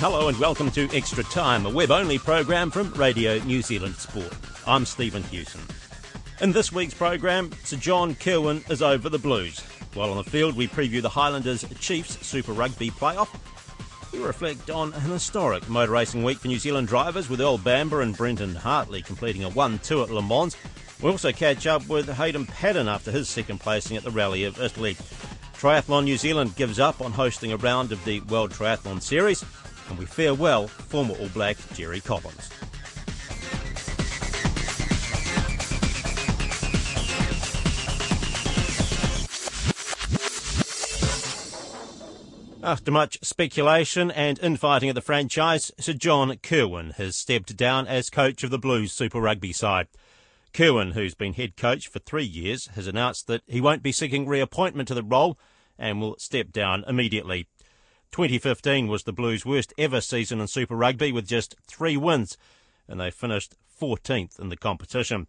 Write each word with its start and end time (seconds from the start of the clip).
Hello 0.00 0.28
and 0.28 0.38
welcome 0.38 0.70
to 0.70 0.88
Extra 0.96 1.22
Time, 1.24 1.66
a 1.66 1.68
web 1.68 1.90
only 1.90 2.16
program 2.16 2.70
from 2.70 2.90
Radio 2.94 3.36
New 3.40 3.60
Zealand 3.60 3.96
Sport. 3.96 4.32
I'm 4.66 4.86
Stephen 4.86 5.22
Hewson. 5.24 5.60
In 6.40 6.52
this 6.52 6.72
week's 6.72 6.94
program, 6.94 7.50
Sir 7.64 7.76
John 7.76 8.14
Kirwan 8.14 8.64
is 8.70 8.80
over 8.80 9.10
the 9.10 9.18
Blues. 9.18 9.60
While 9.92 10.12
on 10.12 10.16
the 10.16 10.24
field, 10.24 10.56
we 10.56 10.68
preview 10.68 11.02
the 11.02 11.10
Highlanders 11.10 11.66
Chiefs 11.80 12.26
Super 12.26 12.52
Rugby 12.52 12.90
playoff. 12.90 13.28
We 14.10 14.20
reflect 14.20 14.70
on 14.70 14.94
an 14.94 15.02
historic 15.02 15.68
motor 15.68 15.92
racing 15.92 16.24
week 16.24 16.38
for 16.38 16.48
New 16.48 16.58
Zealand 16.58 16.88
drivers 16.88 17.28
with 17.28 17.42
Earl 17.42 17.58
Bamber 17.58 18.00
and 18.00 18.16
Brendan 18.16 18.54
Hartley 18.54 19.02
completing 19.02 19.44
a 19.44 19.50
1 19.50 19.80
2 19.80 20.04
at 20.04 20.08
Le 20.08 20.22
Mans. 20.22 20.56
We 21.02 21.10
also 21.10 21.30
catch 21.30 21.66
up 21.66 21.86
with 21.90 22.08
Hayden 22.08 22.46
Paddon 22.46 22.88
after 22.88 23.10
his 23.10 23.28
second 23.28 23.60
placing 23.60 23.98
at 23.98 24.04
the 24.04 24.10
Rally 24.10 24.44
of 24.44 24.62
Italy. 24.62 24.96
Triathlon 25.52 26.04
New 26.04 26.16
Zealand 26.16 26.56
gives 26.56 26.80
up 26.80 27.02
on 27.02 27.12
hosting 27.12 27.52
a 27.52 27.58
round 27.58 27.92
of 27.92 28.02
the 28.06 28.20
World 28.20 28.50
Triathlon 28.50 29.02
Series 29.02 29.44
and 29.90 29.98
we 29.98 30.06
farewell 30.06 30.68
former 30.68 31.14
All 31.14 31.28
Black 31.28 31.56
Jerry 31.74 32.00
Collins. 32.00 32.48
After 42.62 42.90
much 42.90 43.18
speculation 43.22 44.10
and 44.10 44.38
infighting 44.38 44.90
at 44.90 44.94
the 44.94 45.00
franchise, 45.00 45.72
Sir 45.80 45.94
John 45.94 46.36
Kirwan 46.36 46.90
has 46.92 47.16
stepped 47.16 47.56
down 47.56 47.86
as 47.86 48.10
coach 48.10 48.44
of 48.44 48.50
the 48.50 48.58
Blues 48.58 48.92
Super 48.92 49.20
Rugby 49.20 49.52
side. 49.52 49.88
Kirwan, 50.52 50.92
who's 50.92 51.14
been 51.14 51.32
head 51.32 51.56
coach 51.56 51.88
for 51.88 52.00
three 52.00 52.24
years, 52.24 52.66
has 52.74 52.86
announced 52.86 53.26
that 53.28 53.42
he 53.46 53.60
won't 53.60 53.82
be 53.82 53.92
seeking 53.92 54.28
reappointment 54.28 54.88
to 54.88 54.94
the 54.94 55.02
role 55.02 55.38
and 55.78 56.00
will 56.00 56.16
step 56.18 56.52
down 56.52 56.84
immediately. 56.86 57.46
2015 58.12 58.88
was 58.88 59.04
the 59.04 59.12
Blues' 59.12 59.46
worst 59.46 59.72
ever 59.78 60.00
season 60.00 60.40
in 60.40 60.46
Super 60.46 60.76
Rugby 60.76 61.12
with 61.12 61.28
just 61.28 61.54
three 61.66 61.96
wins, 61.96 62.36
and 62.88 63.00
they 63.00 63.10
finished 63.10 63.54
14th 63.80 64.38
in 64.38 64.48
the 64.48 64.56
competition. 64.56 65.26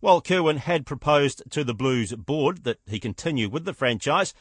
While 0.00 0.20
Kirwan 0.20 0.58
had 0.58 0.86
proposed 0.86 1.42
to 1.50 1.64
the 1.64 1.74
Blues 1.74 2.12
board 2.12 2.64
that 2.64 2.78
he 2.86 2.98
continue 2.98 3.48
with 3.48 3.64
the 3.64 3.74
franchise, 3.74 4.34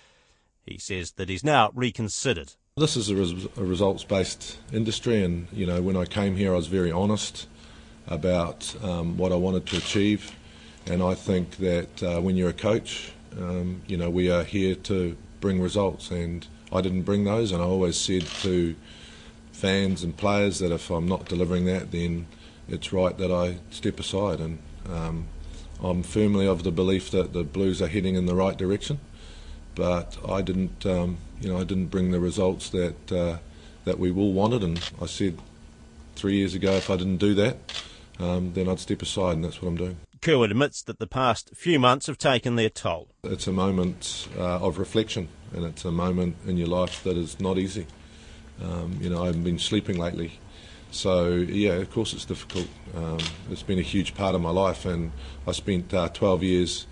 he 0.64 0.78
says 0.78 1.14
that 1.14 1.30
he's 1.30 1.44
now 1.44 1.72
reconsidered. 1.74 2.54
This 2.78 2.96
is 2.96 3.10
a, 3.10 3.16
res- 3.16 3.48
a 3.58 3.64
results 3.64 4.04
based 4.04 4.58
industry, 4.72 5.24
and 5.24 5.48
you 5.52 5.66
know, 5.66 5.82
when 5.82 5.98
I 5.98 6.06
came 6.06 6.36
here, 6.36 6.54
I 6.54 6.56
was 6.56 6.68
very 6.68 6.92
honest 6.92 7.48
about 8.08 8.76
um, 8.84 9.18
what 9.18 9.32
I 9.32 9.36
wanted 9.36 9.66
to 9.68 9.78
achieve. 9.78 10.36
And 10.88 11.04
I 11.04 11.14
think 11.14 11.58
that 11.58 12.04
uh, 12.04 12.22
when 12.22 12.36
you're 12.36 12.50
a 12.50 12.54
coach, 12.54 13.12
um, 13.38 13.82
you 13.88 13.98
know, 13.98 14.10
we 14.10 14.32
are 14.32 14.44
here 14.44 14.76
to 14.76 15.16
bring 15.40 15.62
results, 15.62 16.12
and 16.12 16.48
I 16.74 16.82
didn't 16.82 17.04
bring 17.04 17.24
those, 17.26 17.52
and 17.52 17.62
I 17.62 17.66
always 17.66 17.98
said 17.98 18.26
to 18.42 18.76
fans 19.52 20.04
and 20.04 20.16
players 20.16 20.60
that 20.60 20.72
if 20.72 20.90
I'm 20.90 21.08
not 21.08 21.26
delivering 21.26 21.66
that, 21.66 21.92
then 21.92 22.28
it's 22.68 22.94
right 22.94 23.18
that 23.18 23.32
I 23.32 23.58
step 23.70 24.00
aside. 24.00 24.40
And 24.40 24.60
um, 24.90 25.28
I'm 25.84 26.04
firmly 26.04 26.48
of 26.48 26.64
the 26.64 26.72
belief 26.72 27.12
that 27.12 27.34
the 27.34 27.44
Blues 27.44 27.82
are 27.82 27.88
heading 27.88 28.16
in 28.16 28.26
the 28.26 28.36
right 28.36 28.58
direction, 28.58 29.00
but 29.76 30.18
I 30.28 30.42
didn't, 30.42 30.86
um, 30.86 31.18
you 31.42 31.50
know, 31.50 31.60
I 31.60 31.64
didn't 31.64 31.88
bring 31.88 32.12
the 32.12 32.20
results 32.20 32.70
that 32.70 33.12
uh, 33.12 33.38
that 33.86 34.00
we 34.00 34.12
all 34.12 34.34
wanted. 34.34 34.64
And 34.64 34.80
I 35.02 35.08
said 35.08 35.38
three 36.16 36.38
years 36.38 36.54
ago, 36.54 36.74
if 36.74 36.90
I 36.90 36.96
didn't 36.98 37.18
do 37.18 37.34
that, 37.36 37.58
um, 38.20 38.54
then 38.54 38.70
I'd 38.70 38.80
step 38.80 39.02
aside, 39.02 39.34
and 39.34 39.44
that's 39.44 39.62
what 39.62 39.70
I'm 39.70 39.78
doing. 39.78 39.98
Kirwan 40.22 40.52
admits 40.52 40.84
that 40.84 41.00
the 41.00 41.08
past 41.08 41.50
few 41.56 41.80
months 41.80 42.06
have 42.06 42.20
taken 42.20 42.56
their 42.56 42.70
toll. 42.70 43.08
It's 43.24 43.48
a 43.48 43.52
moment 43.52 44.28
uh, 44.38 44.60
of 44.60 44.78
reflection, 44.78 45.30
and 45.52 45.66
it's 45.66 45.84
a 45.84 45.92
moment 45.92 46.36
in 46.46 46.58
your 46.58 46.68
life 46.68 47.04
that 47.04 47.18
is 47.18 47.40
not 47.40 47.58
easy. 47.58 47.88
Um, 48.64 49.00
you 49.02 49.10
know, 49.10 49.24
I 49.24 49.26
haven't 49.26 49.44
been 49.44 49.58
sleeping 49.58 49.98
lately, 49.98 50.40
so 50.92 51.30
yeah, 51.34 51.72
of 51.72 51.90
course 51.90 52.14
it's 52.14 52.26
difficult. 52.26 52.68
Um, 52.96 53.18
it's 53.50 53.64
been 53.64 53.80
a 53.80 53.84
huge 53.84 54.14
part 54.14 54.36
of 54.36 54.42
my 54.42 54.52
life, 54.52 54.86
and 54.86 55.12
I 55.48 55.54
spent 55.54 55.92
uh, 55.92 56.10
12 56.10 56.44
years 56.44 56.86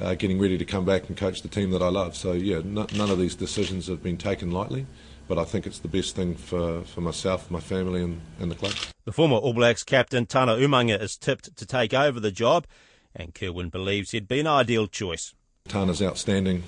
uh, 0.00 0.14
getting 0.14 0.38
ready 0.38 0.56
to 0.56 0.64
come 0.64 0.84
back 0.84 1.08
and 1.08 1.16
coach 1.16 1.42
the 1.42 1.48
team 1.48 1.72
that 1.72 1.82
I 1.82 1.88
love. 1.88 2.14
So 2.14 2.34
yeah, 2.34 2.60
none 2.64 3.10
of 3.10 3.18
these 3.18 3.34
decisions 3.34 3.88
have 3.88 4.00
been 4.00 4.16
taken 4.16 4.52
lightly 4.52 4.86
but 5.30 5.38
I 5.38 5.44
think 5.44 5.64
it's 5.64 5.78
the 5.78 5.86
best 5.86 6.16
thing 6.16 6.34
for, 6.34 6.82
for 6.82 7.02
myself, 7.02 7.52
my 7.52 7.60
family, 7.60 8.02
and, 8.02 8.20
and 8.40 8.50
the 8.50 8.56
club. 8.56 8.74
The 9.04 9.12
former 9.12 9.36
All 9.36 9.54
Blacks 9.54 9.84
captain 9.84 10.26
Tana 10.26 10.56
Umaga 10.56 11.00
is 11.00 11.16
tipped 11.16 11.56
to 11.56 11.64
take 11.64 11.94
over 11.94 12.18
the 12.18 12.32
job, 12.32 12.66
and 13.14 13.32
Kirwan 13.32 13.70
believes 13.70 14.10
he'd 14.10 14.26
be 14.26 14.40
an 14.40 14.48
ideal 14.48 14.88
choice. 14.88 15.32
Tana's 15.68 16.02
outstanding 16.02 16.64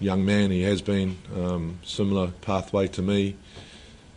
young 0.00 0.22
man. 0.22 0.50
He 0.50 0.60
has 0.64 0.82
been 0.82 1.16
um, 1.34 1.78
similar 1.82 2.26
pathway 2.42 2.88
to 2.88 3.00
me. 3.00 3.36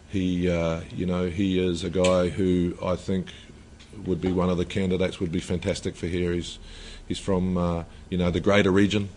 He, 0.10 0.52
uh, 0.52 0.82
you 0.94 1.06
know, 1.06 1.30
he 1.30 1.58
is 1.58 1.86
a 1.86 1.90
guy 1.90 2.28
who 2.28 2.78
I 2.84 2.98
think 2.98 3.32
would 4.06 4.20
be 4.20 4.34
one 4.34 4.50
of 4.50 4.58
the 4.58 4.66
candidates. 4.66 5.22
Would 5.22 5.32
be 5.32 5.40
fantastic 5.40 5.96
for 5.96 6.08
here. 6.08 6.34
He's 6.34 6.60
he's 7.08 7.20
from 7.20 7.58
uh, 7.58 7.84
you 8.10 8.18
know 8.18 8.32
the 8.32 8.42
greater 8.42 8.72
region. 8.72 9.08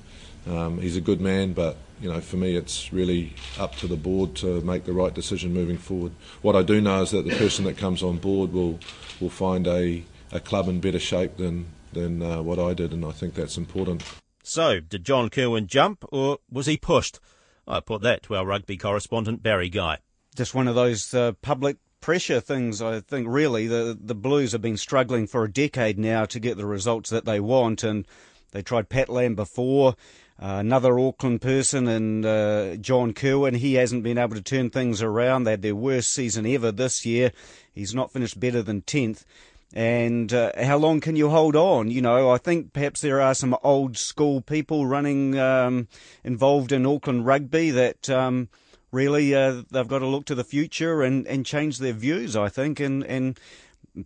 Um, 0.49 0.81
he's 0.81 0.97
a 0.97 1.01
good 1.01 1.21
man, 1.21 1.53
but 1.53 1.77
you 2.01 2.11
know, 2.11 2.21
for 2.21 2.37
me, 2.37 2.57
it's 2.57 2.93
really 2.93 3.35
up 3.59 3.77
to 3.77 3.87
the 3.87 3.97
board 3.97 4.35
to 4.37 4.61
make 4.63 4.85
the 4.85 4.93
right 4.93 5.13
decision 5.13 5.53
moving 5.53 5.77
forward. 5.77 6.13
What 6.41 6.57
I 6.57 6.63
do 6.63 6.81
know 6.81 7.03
is 7.03 7.11
that 7.11 7.27
the 7.27 7.37
person 7.37 7.65
that 7.67 7.77
comes 7.77 8.03
on 8.03 8.19
board 8.19 8.53
will 8.53 8.79
will 9.21 9.31
find 9.31 9.67
a, 9.67 10.05
a 10.33 10.41
club 10.41 10.69
in 10.69 10.81
better 10.81 10.99
shape 10.99 11.37
than 11.37 11.67
than 11.93 12.23
uh, 12.23 12.43
what 12.43 12.59
I 12.59 12.75
did, 12.75 12.93
and 12.93 13.05
I 13.05 13.11
think 13.11 13.35
that's 13.35 13.57
important. 13.57 14.03
So, 14.43 14.81
did 14.81 15.05
John 15.05 15.29
Kirwan 15.29 15.67
jump, 15.67 16.05
or 16.11 16.39
was 16.51 16.67
he 16.67 16.77
pushed? 16.77 17.21
I 17.67 17.81
put 17.81 18.03
that 18.03 18.23
to 18.25 18.37
our 18.37 18.47
rugby 18.47 18.77
correspondent 18.77 19.43
Barry 19.43 19.69
Guy. 19.69 19.99
Just 20.35 20.55
one 20.55 20.69
of 20.69 20.75
those 20.75 21.13
uh, 21.13 21.33
public 21.43 21.77
pressure 22.01 22.41
things. 22.41 22.81
I 22.81 23.01
think 23.01 23.27
really 23.29 23.67
the 23.67 23.97
the 24.01 24.15
Blues 24.15 24.53
have 24.53 24.63
been 24.63 24.79
struggling 24.79 25.27
for 25.27 25.45
a 25.45 25.53
decade 25.53 25.99
now 25.99 26.25
to 26.25 26.41
get 26.41 26.57
the 26.57 26.67
results 26.67 27.11
that 27.11 27.27
they 27.27 27.41
want, 27.41 27.85
and 27.85 28.07
they 28.53 28.63
tried 28.63 28.89
Pat 28.89 29.09
Lam 29.09 29.35
before. 29.35 29.97
Uh, 30.43 30.57
another 30.57 30.99
Auckland 30.99 31.43
person 31.43 31.87
and 31.87 32.25
uh, 32.25 32.77
John 32.77 33.13
Kirwan, 33.13 33.57
he 33.57 33.75
hasn't 33.75 34.03
been 34.03 34.17
able 34.17 34.37
to 34.37 34.43
turn 34.43 34.71
things 34.71 35.03
around. 35.03 35.45
They 35.45 35.51
had 35.51 35.61
their 35.61 35.75
worst 35.75 36.11
season 36.13 36.47
ever 36.47 36.73
this 36.73 37.05
year. 37.05 37.33
He's 37.75 37.95
not 37.95 38.11
finished 38.11 38.41
better 38.41 38.63
than 38.63 38.81
10th. 38.81 39.27
And 39.75 40.33
uh, 40.33 40.53
how 40.57 40.79
long 40.79 41.01
can 41.01 41.15
you 41.15 41.29
hold 41.29 41.57
on? 41.57 41.91
You 41.91 42.01
know, 42.01 42.31
I 42.31 42.39
think 42.39 42.73
perhaps 42.73 43.03
there 43.03 43.21
are 43.21 43.35
some 43.35 43.55
old 43.63 43.99
school 43.99 44.41
people 44.41 44.87
running 44.87 45.39
um, 45.39 45.89
involved 46.25 46.73
in 46.73 46.87
Auckland 46.87 47.27
rugby 47.27 47.71
that 47.73 48.09
um, 48.09 48.49
really 48.93 49.35
uh, 49.35 49.63
they've 49.71 49.87
got 49.87 49.99
to 49.99 50.07
look 50.07 50.25
to 50.25 50.35
the 50.35 50.43
future 50.43 51.03
and, 51.03 51.27
and 51.27 51.45
change 51.45 51.77
their 51.77 51.93
views, 51.93 52.35
I 52.35 52.49
think. 52.49 52.81
And, 52.81 53.05
and 53.05 53.39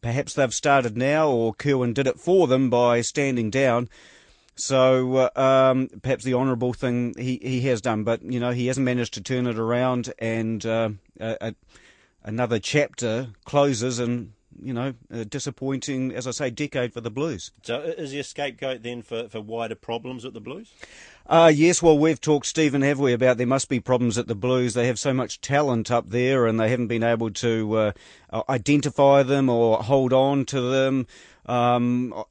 perhaps 0.02 0.34
they've 0.34 0.52
started 0.52 0.96
now, 0.96 1.28
or 1.30 1.54
Kirwan 1.54 1.94
did 1.94 2.08
it 2.08 2.18
for 2.18 2.48
them 2.48 2.70
by 2.70 3.02
standing 3.02 3.50
down. 3.50 3.88
So 4.56 5.16
uh, 5.16 5.40
um, 5.40 5.88
perhaps 6.02 6.24
the 6.24 6.34
honourable 6.34 6.72
thing 6.72 7.14
he, 7.18 7.40
he 7.42 7.60
has 7.62 7.80
done, 7.80 8.04
but 8.04 8.22
you 8.22 8.38
know 8.38 8.52
he 8.52 8.68
hasn't 8.68 8.84
managed 8.84 9.14
to 9.14 9.20
turn 9.20 9.46
it 9.46 9.58
around, 9.58 10.12
and 10.18 10.64
uh, 10.64 10.90
a, 11.20 11.54
another 12.22 12.60
chapter 12.60 13.28
closes, 13.44 13.98
and 13.98 14.32
you 14.62 14.72
know 14.72 14.94
a 15.10 15.24
disappointing, 15.24 16.14
as 16.14 16.28
I 16.28 16.30
say, 16.30 16.50
decade 16.50 16.92
for 16.92 17.00
the 17.00 17.10
Blues. 17.10 17.50
So 17.62 17.80
is 17.80 18.12
he 18.12 18.20
a 18.20 18.24
scapegoat 18.24 18.84
then 18.84 19.02
for, 19.02 19.28
for 19.28 19.40
wider 19.40 19.74
problems 19.74 20.24
at 20.24 20.34
the 20.34 20.40
Blues? 20.40 20.72
Uh, 21.26 21.50
yes, 21.52 21.82
well, 21.82 21.98
we've 21.98 22.20
talked, 22.20 22.44
Stephen, 22.44 22.82
have 22.82 23.00
we, 23.00 23.14
about 23.14 23.38
there 23.38 23.46
must 23.46 23.70
be 23.70 23.80
problems 23.80 24.18
at 24.18 24.28
the 24.28 24.34
Blues. 24.34 24.74
They 24.74 24.86
have 24.86 24.98
so 24.98 25.14
much 25.14 25.40
talent 25.40 25.90
up 25.90 26.10
there, 26.10 26.46
and 26.46 26.60
they 26.60 26.68
haven't 26.68 26.88
been 26.88 27.02
able 27.02 27.30
to 27.30 27.74
uh, 28.32 28.42
identify 28.48 29.22
them 29.22 29.48
or 29.48 29.78
hold 29.78 30.12
on 30.12 30.44
to 30.46 30.60
them. 30.60 31.06
Um, 31.46 32.24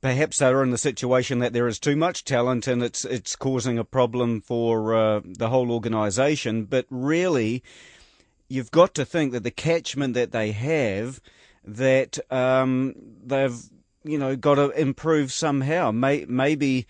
perhaps 0.00 0.38
they're 0.38 0.62
in 0.62 0.70
the 0.70 0.78
situation 0.78 1.40
that 1.40 1.52
there 1.52 1.66
is 1.66 1.78
too 1.78 1.96
much 1.96 2.24
talent 2.24 2.68
and 2.68 2.82
it's 2.82 3.04
it's 3.04 3.34
causing 3.34 3.76
a 3.78 3.84
problem 3.84 4.40
for 4.40 4.94
uh, 4.94 5.20
the 5.24 5.48
whole 5.48 5.72
organisation. 5.72 6.64
But 6.64 6.86
really, 6.88 7.62
you've 8.48 8.70
got 8.70 8.94
to 8.94 9.04
think 9.04 9.32
that 9.32 9.42
the 9.42 9.50
catchment 9.50 10.14
that 10.14 10.32
they 10.32 10.52
have, 10.52 11.20
that 11.64 12.18
um, 12.30 12.94
they've 13.24 13.58
you 14.04 14.18
know, 14.18 14.36
got 14.36 14.56
to 14.56 14.70
improve 14.70 15.32
somehow. 15.32 15.90
May, 15.90 16.24
maybe 16.28 16.86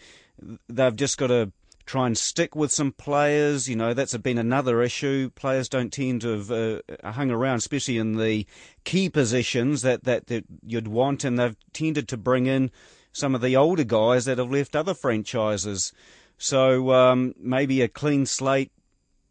they've 0.68 0.96
just 0.96 1.18
got 1.18 1.28
to 1.28 1.52
try 1.86 2.06
and 2.06 2.16
stick 2.16 2.54
with 2.54 2.72
some 2.72 2.92
players. 2.92 3.68
You 3.68 3.76
know, 3.76 3.94
that's 3.94 4.16
been 4.16 4.38
another 4.38 4.82
issue. 4.82 5.30
Players 5.34 5.68
don't 5.68 5.92
tend 5.92 6.20
to 6.22 6.28
have 6.30 6.50
uh, 6.50 7.10
hung 7.12 7.30
around, 7.30 7.58
especially 7.58 7.98
in 7.98 8.16
the 8.16 8.46
key 8.84 9.08
positions 9.08 9.82
that, 9.82 10.04
that, 10.04 10.26
that 10.28 10.44
you'd 10.64 10.88
want, 10.88 11.24
and 11.24 11.38
they've 11.38 11.56
tended 11.72 12.08
to 12.08 12.16
bring 12.16 12.46
in 12.46 12.70
some 13.12 13.34
of 13.34 13.40
the 13.40 13.56
older 13.56 13.84
guys 13.84 14.24
that 14.24 14.38
have 14.38 14.50
left 14.50 14.74
other 14.74 14.94
franchises. 14.94 15.92
So 16.38 16.92
um, 16.92 17.34
maybe 17.38 17.82
a 17.82 17.88
clean 17.88 18.26
slate, 18.26 18.72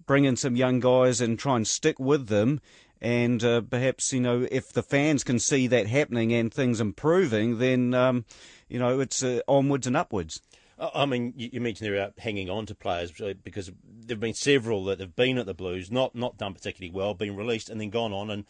bring 0.06 0.26
in 0.26 0.36
some 0.36 0.56
young 0.56 0.80
guys 0.80 1.20
and 1.22 1.38
try 1.38 1.56
and 1.56 1.68
stick 1.68 2.00
with 2.00 2.28
them. 2.28 2.62
And 3.02 3.44
uh, 3.44 3.62
perhaps, 3.62 4.14
you 4.14 4.20
know, 4.20 4.48
if 4.52 4.72
the 4.72 4.84
fans 4.84 5.24
can 5.24 5.40
see 5.40 5.66
that 5.68 5.88
happening 5.88 6.32
and 6.34 6.54
things 6.54 6.80
improving, 6.80 7.58
then, 7.58 7.96
um, 7.96 8.26
you 8.70 8.78
know, 8.78 9.00
it's 9.00 9.24
uh, 9.24 9.42
onwards 9.48 9.88
and 9.88 9.98
upwards. 9.98 10.40
I 10.82 11.06
mean, 11.06 11.34
you 11.36 11.62
mentioned 11.62 11.88
there 11.88 12.02
about 12.02 12.18
hanging 12.18 12.50
on 12.50 12.66
to 12.66 12.76
players 12.76 13.12
because 13.12 13.68
there 13.68 14.16
have 14.16 14.20
been 14.20 14.34
several 14.34 14.86
that 14.86 15.00
have 15.00 15.16
been 15.16 15.38
at 15.38 15.46
the 15.46 15.54
Blues, 15.54 15.92
not 15.92 16.16
not 16.16 16.38
done 16.38 16.54
particularly 16.54 16.92
well, 16.92 17.14
been 17.14 17.36
released 17.36 17.70
and 17.70 17.80
then 17.80 17.92
gone 17.92 18.14
on 18.14 18.32
and 18.32 18.46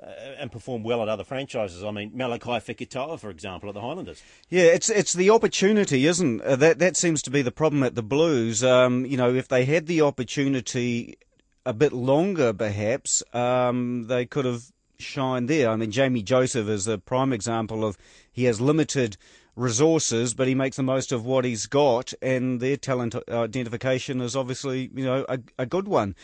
uh, 0.00 0.06
and 0.38 0.52
performed 0.52 0.84
well 0.84 1.02
at 1.02 1.08
other 1.08 1.24
franchises. 1.24 1.82
I 1.82 1.90
mean, 1.90 2.12
Malakai 2.12 2.62
Fekitoa, 2.62 3.18
for 3.18 3.30
example, 3.30 3.68
at 3.68 3.74
the 3.74 3.80
Highlanders. 3.80 4.22
Yeah, 4.48 4.64
it's 4.64 4.88
it's 4.88 5.12
the 5.12 5.30
opportunity, 5.30 6.06
isn't 6.06 6.40
uh, 6.42 6.56
that? 6.56 6.78
That 6.78 6.96
seems 6.96 7.22
to 7.22 7.30
be 7.30 7.42
the 7.42 7.52
problem 7.52 7.82
at 7.82 7.94
the 7.94 8.02
Blues. 8.02 8.62
Um, 8.62 9.04
you 9.06 9.16
know, 9.16 9.34
if 9.34 9.48
they 9.48 9.64
had 9.64 9.86
the 9.86 10.00
opportunity 10.00 11.18
a 11.66 11.72
bit 11.72 11.92
longer, 11.92 12.52
perhaps 12.52 13.22
um, 13.32 14.06
they 14.06 14.26
could 14.26 14.44
have 14.44 14.64
shined 14.98 15.48
there. 15.48 15.70
I 15.70 15.76
mean, 15.76 15.90
Jamie 15.90 16.22
Joseph 16.22 16.68
is 16.68 16.86
a 16.86 16.98
prime 16.98 17.32
example 17.32 17.84
of 17.84 17.98
he 18.30 18.44
has 18.44 18.60
limited 18.60 19.16
resources, 19.56 20.34
but 20.34 20.48
he 20.48 20.54
makes 20.54 20.76
the 20.76 20.82
most 20.82 21.12
of 21.12 21.24
what 21.24 21.44
he's 21.44 21.66
got, 21.66 22.12
and 22.20 22.60
their 22.60 22.76
talent 22.76 23.14
identification 23.28 24.20
is 24.20 24.36
obviously, 24.36 24.90
you 24.94 25.04
know, 25.04 25.24
a, 25.28 25.38
a 25.58 25.66
good 25.66 25.88
one. 25.88 26.14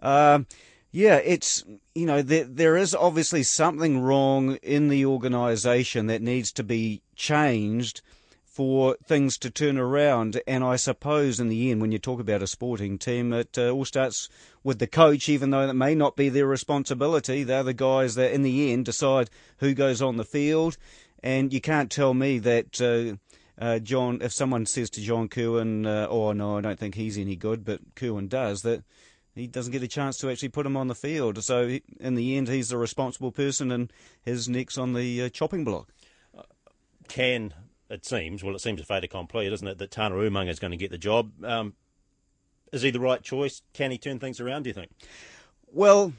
Uh, 0.00 0.40
yeah, 0.90 1.16
it's 1.16 1.64
you 1.94 2.04
know 2.04 2.20
there 2.20 2.44
there 2.44 2.76
is 2.76 2.94
obviously 2.94 3.42
something 3.42 4.00
wrong 4.00 4.56
in 4.56 4.88
the 4.88 5.06
organisation 5.06 6.06
that 6.06 6.20
needs 6.20 6.52
to 6.52 6.62
be 6.62 7.00
changed 7.16 8.02
for 8.44 8.98
things 9.02 9.38
to 9.38 9.48
turn 9.48 9.78
around. 9.78 10.38
And 10.46 10.62
I 10.62 10.76
suppose 10.76 11.40
in 11.40 11.48
the 11.48 11.70
end, 11.70 11.80
when 11.80 11.90
you 11.90 11.98
talk 11.98 12.20
about 12.20 12.42
a 12.42 12.46
sporting 12.46 12.98
team, 12.98 13.32
it 13.32 13.56
uh, 13.56 13.70
all 13.70 13.86
starts 13.86 14.28
with 14.62 14.78
the 14.78 14.86
coach, 14.86 15.30
even 15.30 15.48
though 15.48 15.66
that 15.66 15.72
may 15.72 15.94
not 15.94 16.16
be 16.16 16.28
their 16.28 16.46
responsibility. 16.46 17.42
They're 17.42 17.62
the 17.62 17.72
guys 17.72 18.14
that 18.16 18.34
in 18.34 18.42
the 18.42 18.70
end 18.70 18.84
decide 18.84 19.30
who 19.58 19.72
goes 19.72 20.02
on 20.02 20.18
the 20.18 20.24
field 20.26 20.76
and 21.22 21.52
you 21.52 21.60
can't 21.60 21.90
tell 21.90 22.14
me 22.14 22.38
that 22.38 22.80
uh, 22.80 23.16
uh, 23.62 23.78
John, 23.78 24.20
if 24.22 24.32
someone 24.32 24.66
says 24.66 24.90
to 24.90 25.00
John 25.00 25.28
Kirwan, 25.28 25.86
uh, 25.86 26.06
oh 26.08 26.32
no, 26.32 26.58
I 26.58 26.60
don't 26.60 26.78
think 26.78 26.94
he's 26.94 27.18
any 27.18 27.36
good, 27.36 27.64
but 27.64 27.94
Kirwan 27.94 28.28
does, 28.28 28.62
that 28.62 28.82
he 29.34 29.46
doesn't 29.46 29.72
get 29.72 29.82
a 29.82 29.88
chance 29.88 30.18
to 30.18 30.30
actually 30.30 30.48
put 30.48 30.66
him 30.66 30.76
on 30.76 30.88
the 30.88 30.94
field. 30.94 31.42
So 31.42 31.78
in 32.00 32.14
the 32.14 32.36
end, 32.36 32.48
he's 32.48 32.70
the 32.70 32.76
responsible 32.76 33.32
person 33.32 33.70
and 33.70 33.92
his 34.22 34.48
neck's 34.48 34.76
on 34.76 34.94
the 34.94 35.22
uh, 35.22 35.28
chopping 35.28 35.64
block. 35.64 35.92
Can, 37.08 37.54
it 37.88 38.04
seems, 38.04 38.42
well, 38.42 38.54
it 38.54 38.60
seems 38.60 38.80
a 38.80 38.84
fait 38.84 39.04
accompli, 39.04 39.48
doesn't 39.48 39.68
it, 39.68 39.78
that 39.78 39.90
Tana 39.90 40.14
Umaga 40.14 40.48
is 40.48 40.58
going 40.58 40.70
to 40.70 40.76
get 40.76 40.90
the 40.90 40.98
job. 40.98 41.30
Um, 41.44 41.74
is 42.72 42.82
he 42.82 42.90
the 42.90 43.00
right 43.00 43.22
choice? 43.22 43.62
Can 43.74 43.90
he 43.90 43.98
turn 43.98 44.18
things 44.18 44.40
around, 44.40 44.62
do 44.62 44.70
you 44.70 44.74
think? 44.74 44.90
Well, 45.70 46.14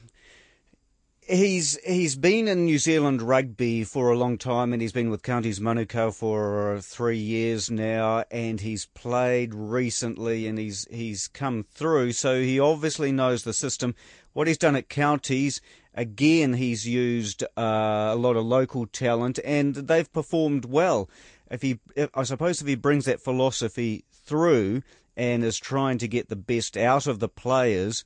He's 1.26 1.78
he's 1.86 2.16
been 2.16 2.48
in 2.48 2.66
New 2.66 2.78
Zealand 2.78 3.22
rugby 3.22 3.82
for 3.82 4.10
a 4.10 4.18
long 4.18 4.36
time, 4.36 4.74
and 4.74 4.82
he's 4.82 4.92
been 4.92 5.08
with 5.08 5.22
Counties 5.22 5.58
Manukau 5.58 6.14
for 6.14 6.80
three 6.82 7.16
years 7.16 7.70
now, 7.70 8.24
and 8.30 8.60
he's 8.60 8.84
played 8.84 9.54
recently, 9.54 10.46
and 10.46 10.58
he's 10.58 10.86
he's 10.90 11.28
come 11.28 11.64
through, 11.72 12.12
so 12.12 12.42
he 12.42 12.60
obviously 12.60 13.10
knows 13.10 13.42
the 13.42 13.54
system. 13.54 13.94
What 14.34 14.48
he's 14.48 14.58
done 14.58 14.76
at 14.76 14.90
Counties, 14.90 15.62
again, 15.94 16.52
he's 16.52 16.86
used 16.86 17.42
uh, 17.56 18.10
a 18.12 18.16
lot 18.16 18.36
of 18.36 18.44
local 18.44 18.84
talent, 18.84 19.38
and 19.46 19.74
they've 19.74 20.12
performed 20.12 20.66
well. 20.66 21.08
If 21.50 21.62
he, 21.62 21.78
if, 21.96 22.10
I 22.14 22.24
suppose, 22.24 22.60
if 22.60 22.66
he 22.66 22.74
brings 22.74 23.06
that 23.06 23.22
philosophy 23.22 24.04
through 24.12 24.82
and 25.16 25.42
is 25.42 25.56
trying 25.56 25.96
to 25.98 26.08
get 26.08 26.28
the 26.28 26.36
best 26.36 26.76
out 26.76 27.06
of 27.06 27.18
the 27.18 27.30
players, 27.30 28.04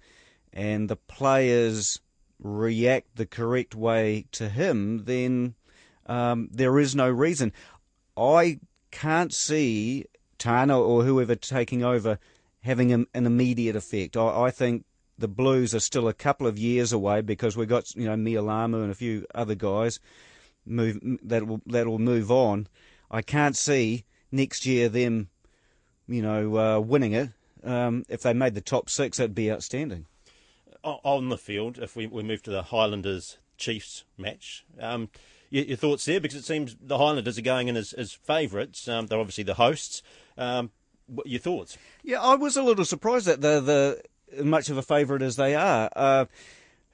and 0.53 0.89
the 0.89 0.97
players 0.97 2.01
react 2.41 3.17
the 3.17 3.27
correct 3.27 3.75
way 3.75 4.27
to 4.33 4.49
him, 4.49 5.05
then 5.05 5.55
um, 6.07 6.49
there 6.51 6.79
is 6.79 6.95
no 6.95 7.09
reason. 7.11 7.53
I 8.17 8.61
can't 8.91 9.33
see 9.33 10.07
Tana 10.39 10.79
or 10.81 11.05
whoever 11.05 11.35
taking 11.35 11.85
over 11.85 12.19
having 12.61 12.93
an, 12.93 13.07
an 13.15 13.27
immediate 13.27 13.77
effect. 13.77 14.17
I, 14.17 14.45
I, 14.45 14.51
think 14.51 14.85
the 15.19 15.29
Blues 15.29 15.75
are 15.75 15.81
still 15.81 16.09
a 16.09 16.15
couple 16.15 16.47
of 16.47 16.59
years 16.59 16.93
away 16.93 17.21
because 17.21 17.57
we've 17.57 17.69
got 17.69 17.95
you 17.95 18.07
know 18.07 18.17
Mealamu 18.17 18.83
and 18.83 18.91
a 18.91 18.95
few 18.95 19.27
other 19.35 19.55
guys 19.55 20.01
move 20.65 20.99
that 21.23 21.47
will 21.47 21.61
that 21.67 21.87
will 21.87 21.99
move 21.99 22.31
on. 22.31 22.69
I 23.11 23.23
can't 23.23 23.57
see 23.57 24.05
next 24.31 24.67
year 24.67 24.89
them, 24.89 25.29
you 26.07 26.23
know, 26.23 26.57
uh, 26.57 26.81
winning 26.81 27.13
it. 27.13 27.31
Um, 27.65 28.05
if 28.09 28.23
they 28.23 28.33
made 28.33 28.55
the 28.55 28.61
top 28.61 28.89
six, 28.89 29.19
that'd 29.19 29.35
be 29.35 29.51
outstanding 29.51 30.07
on 30.85 31.29
the 31.29 31.39
field, 31.39 31.79
if 31.79 31.97
we, 31.97 32.07
we 32.07 32.23
move 32.23 32.43
to 32.45 32.51
the 32.51 32.65
Highlanders 32.65 33.39
Chiefs 33.57 34.05
match, 34.17 34.65
um, 34.81 35.09
your, 35.51 35.65
your, 35.65 35.77
thoughts 35.77 36.05
there? 36.05 36.21
Because 36.21 36.39
it 36.39 36.45
seems 36.45 36.77
the 36.81 36.99
Highlanders 36.99 37.39
are 37.39 37.43
going 37.43 37.69
in 37.69 37.77
as, 37.77 37.93
as 37.93 38.13
favourites. 38.13 38.87
Um, 38.89 39.07
they're 39.07 39.19
obviously 39.19 39.45
the 39.45 39.55
hosts. 39.55 40.03
Um, 40.37 40.71
your 41.25 41.41
thoughts? 41.41 41.79
Yeah, 42.03 42.21
I 42.21 42.35
was 42.35 42.57
a 42.57 42.63
little 42.63 42.85
surprised 42.85 43.27
that 43.27 43.41
the 43.41 43.61
the 44.35 44.45
much 44.45 44.69
of 44.69 44.77
a 44.77 44.83
favourite 44.83 45.23
as 45.23 45.37
they 45.37 45.55
are. 45.55 45.89
Uh, 45.97 46.27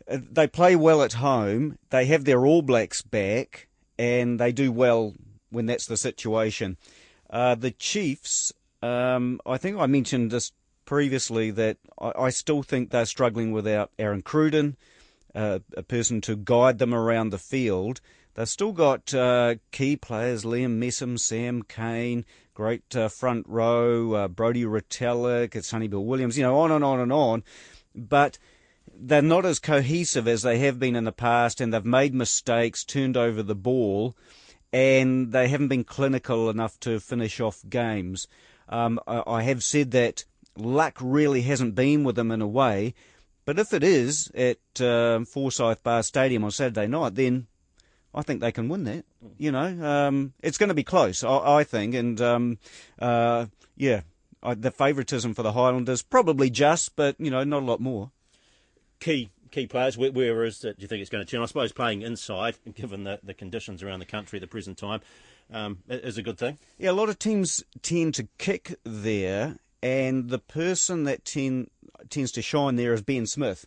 they 0.07 0.47
play 0.47 0.77
well 0.77 1.03
at 1.03 1.15
home. 1.15 1.79
They 1.91 2.07
have 2.07 2.25
their 2.25 2.47
All 2.47 2.63
Blacks 2.63 3.03
back, 3.03 3.69
and 3.99 4.39
they 4.39 4.53
do 4.53 4.71
well 4.71 5.15
when 5.51 5.67
that's 5.67 5.87
the 5.87 5.97
situation. 5.97 6.77
Uh, 7.31 7.55
the 7.55 7.71
Chiefs, 7.71 8.53
um, 8.83 9.41
I 9.47 9.57
think 9.57 9.79
I 9.79 9.87
mentioned 9.87 10.31
this 10.31 10.53
previously 10.85 11.51
that 11.53 11.79
I, 12.01 12.13
I 12.17 12.31
still 12.31 12.63
think 12.63 12.91
they're 12.91 13.07
struggling 13.07 13.53
without 13.53 13.91
Aaron 13.99 14.23
Cruden, 14.23 14.77
uh, 15.35 15.61
a 15.77 15.83
person 15.83 16.21
to 16.23 16.37
guide 16.37 16.79
them 16.79 16.95
around 16.95 17.31
the 17.31 17.39
field. 17.39 18.01
They've 18.35 18.49
still 18.49 18.73
got 18.73 19.15
uh, 19.15 19.57
key 19.71 19.97
players 19.97 20.45
Liam 20.45 20.79
Messam, 20.79 21.19
Sam 21.19 21.63
Cane, 21.63 22.25
great 22.53 22.97
uh, 22.97 23.09
front 23.09 23.47
row, 23.49 24.13
uh, 24.15 24.29
Brodie 24.29 24.65
Retallick, 24.65 25.55
it's 25.55 25.69
Sonny 25.69 25.89
Bill 25.89 26.05
Williams, 26.05 26.37
you 26.37 26.43
know, 26.43 26.59
on 26.59 26.73
and 26.73 26.85
on 26.85 27.01
and 27.01 27.13
on. 27.13 27.45
But 27.95 28.39
they're 28.93 29.23
not 29.23 29.45
as 29.45 29.59
cohesive 29.59 30.27
as 30.27 30.43
they 30.43 30.59
have 30.59 30.79
been 30.79 30.97
in 30.97 31.05
the 31.05 31.13
past, 31.13 31.61
and 31.61 31.73
they've 31.73 31.85
made 31.85 32.15
mistakes, 32.15 32.85
turned 32.85 33.17
over 33.17 33.43
the 33.43 33.55
ball, 33.55 34.17
and 34.73 35.33
they 35.33 35.49
haven't 35.49 35.69
been 35.69 35.85
clinical 35.85 36.51
enough 36.51 36.79
to 36.81 36.99
finish 36.99 37.41
off 37.41 37.63
games. 37.69 38.27
Um, 38.69 38.99
I, 39.07 39.23
I 39.27 39.43
have 39.43 39.63
said 39.63 39.93
that 39.93 40.25
luck 40.57 40.99
really 41.01 41.43
hasn't 41.43 41.75
been 41.75 42.05
with 42.05 42.17
them 42.17 42.31
in 42.31 42.41
a 42.41 42.47
way. 42.47 42.95
But 43.45 43.59
if 43.59 43.73
it 43.75 43.83
is 43.83 44.31
at 44.35 44.81
uh, 44.81 45.25
Forsyth 45.25 45.83
Bar 45.83 46.03
Stadium 46.03 46.45
on 46.45 46.51
Saturday 46.51 46.87
night, 46.87 47.15
then 47.15 47.47
I 48.15 48.23
think 48.23 48.41
they 48.41 48.53
can 48.53 48.69
win 48.69 48.85
that. 48.85 49.05
You 49.37 49.53
know, 49.53 49.85
um, 49.87 50.33
it's 50.43 50.57
going 50.57 50.69
to 50.69 50.75
be 50.75 50.85
close, 50.85 51.23
I, 51.23 51.59
I 51.59 51.65
think. 51.65 51.95
And 51.95 52.21
um, 52.21 52.59
uh, 52.99 53.47
yeah, 53.77 54.03
I, 54.43 54.55
the 54.55 54.71
favouritism 54.71 55.35
for 55.35 55.43
the 55.43 55.53
Highlanders 55.53 56.03
probably 56.03 56.49
just, 56.49 56.97
but 56.97 57.17
you 57.19 57.31
know, 57.31 57.45
not 57.45 57.63
a 57.63 57.67
lot 57.67 57.81
more. 57.81 58.13
Key 59.01 59.31
key 59.51 59.67
players. 59.67 59.97
Where, 59.97 60.11
where 60.11 60.45
is 60.45 60.65
it? 60.65 60.79
Do 60.79 60.83
you 60.83 60.89
think 60.89 61.01
it's 61.01 61.11
going 61.11 61.25
to 61.25 61.31
turn? 61.31 61.43
I 61.43 61.47
suppose 61.47 61.73
playing 61.73 62.03
inside, 62.03 62.57
given 62.75 63.05
the, 63.05 63.21
the 63.23 63.35
conditions 63.35 63.83
around 63.83 64.01
the 64.01 64.07
country 64.07 64.39
at 64.39 64.41
the 64.41 64.47
present 64.47 64.79
time, 64.79 65.01
um, 65.53 65.79
is 65.89 66.19
a 66.19 66.23
good 66.23 66.39
thing. 66.39 66.59
Yeah, 66.79 66.91
a 66.91 66.93
lot 66.93 67.09
of 67.09 67.19
teams 67.19 67.63
tend 67.83 68.15
to 68.15 68.29
kick 68.39 68.77
there, 68.85 69.57
and 69.85 70.31
the 70.31 70.39
person 70.39 71.05
that 71.05 71.27
ten, 71.27 71.69
tends 72.09 72.33
to 72.33 72.43
shine 72.43 72.77
there 72.77 72.95
is 72.95 73.03
Ben 73.03 73.27
Smith. 73.27 73.67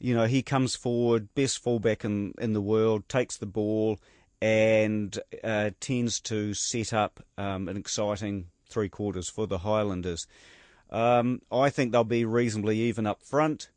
You 0.00 0.12
know, 0.12 0.26
he 0.26 0.42
comes 0.42 0.74
forward, 0.74 1.32
best 1.34 1.62
fullback 1.62 2.04
in, 2.04 2.34
in 2.38 2.52
the 2.52 2.60
world, 2.60 3.08
takes 3.08 3.36
the 3.36 3.46
ball, 3.46 4.00
and 4.42 5.16
uh, 5.44 5.70
tends 5.78 6.20
to 6.22 6.54
set 6.54 6.92
up 6.92 7.24
um, 7.38 7.68
an 7.68 7.76
exciting 7.76 8.48
three 8.68 8.88
quarters 8.88 9.30
for 9.30 9.46
the 9.46 9.58
Highlanders. 9.58 10.26
Um, 10.90 11.40
I 11.52 11.70
think 11.70 11.92
they'll 11.92 12.02
be 12.02 12.24
reasonably 12.24 12.80
even 12.80 13.06
up 13.06 13.22
front. 13.22 13.70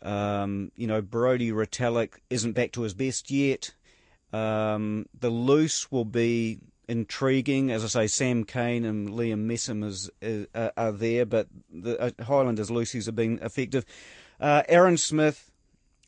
Um, 0.00 0.72
you 0.76 0.86
know, 0.86 1.02
Brodie 1.02 1.52
Retallick 1.52 2.14
isn't 2.30 2.52
back 2.52 2.72
to 2.72 2.82
his 2.82 2.94
best 2.94 3.30
yet. 3.30 3.74
Um, 4.32 5.06
the 5.20 5.30
loose 5.30 5.92
will 5.92 6.06
be 6.06 6.58
intriguing. 6.88 7.70
As 7.70 7.84
I 7.84 7.88
say, 7.88 8.06
Sam 8.06 8.44
Cane 8.44 8.84
and 8.84 9.08
Liam 9.10 9.46
Messam 9.46 9.84
is, 9.84 10.10
is 10.20 10.46
uh, 10.54 10.70
are 10.76 10.92
there, 10.92 11.26
but 11.26 11.48
the 11.72 12.00
uh, 12.00 12.24
Highlanders 12.24 12.70
Lucy's 12.70 13.06
have 13.06 13.16
been 13.16 13.38
effective. 13.42 13.84
Uh, 14.40 14.62
Aaron 14.68 14.96
Smith, 14.96 15.50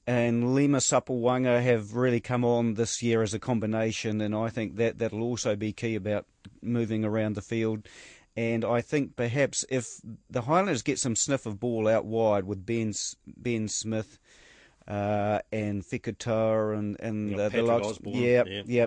and 0.07 0.55
Lima 0.55 0.79
Sopoaga 0.79 1.63
have 1.63 1.95
really 1.95 2.21
come 2.21 2.45
on 2.45 2.75
this 2.75 3.03
year 3.03 3.23
as 3.23 3.33
a 3.33 3.39
combination, 3.39 4.21
and 4.21 4.35
I 4.35 4.51
think 4.51 4.77
that 4.77 4.99
that'll 4.99 5.23
also 5.23 5.57
be 5.57 5.73
key 5.73 5.95
about 5.95 6.27
moving 6.61 7.05
around 7.05 7.35
the 7.37 7.43
field. 7.43 7.89
And 8.37 8.65
I 8.65 8.81
think 8.81 9.17
perhaps 9.17 9.65
if 9.71 10.01
the 10.29 10.43
Highlanders 10.43 10.83
get 10.83 10.99
some 10.99 11.15
sniff 11.15 11.47
of 11.47 11.61
ball 11.61 11.87
out 11.89 12.05
wide 12.05 12.45
with 12.45 12.67
Ben 12.67 12.93
Ben 13.27 13.69
Smith 13.69 14.19
uh, 14.89 15.39
and 15.53 15.83
Fekitoa 15.83 16.77
and 16.77 17.01
and 17.01 17.31
you 17.31 17.37
know, 17.37 17.49
the, 17.49 17.59
the 17.59 17.63
likes, 17.63 17.99
yeah, 18.05 18.43
yeah, 18.67 18.87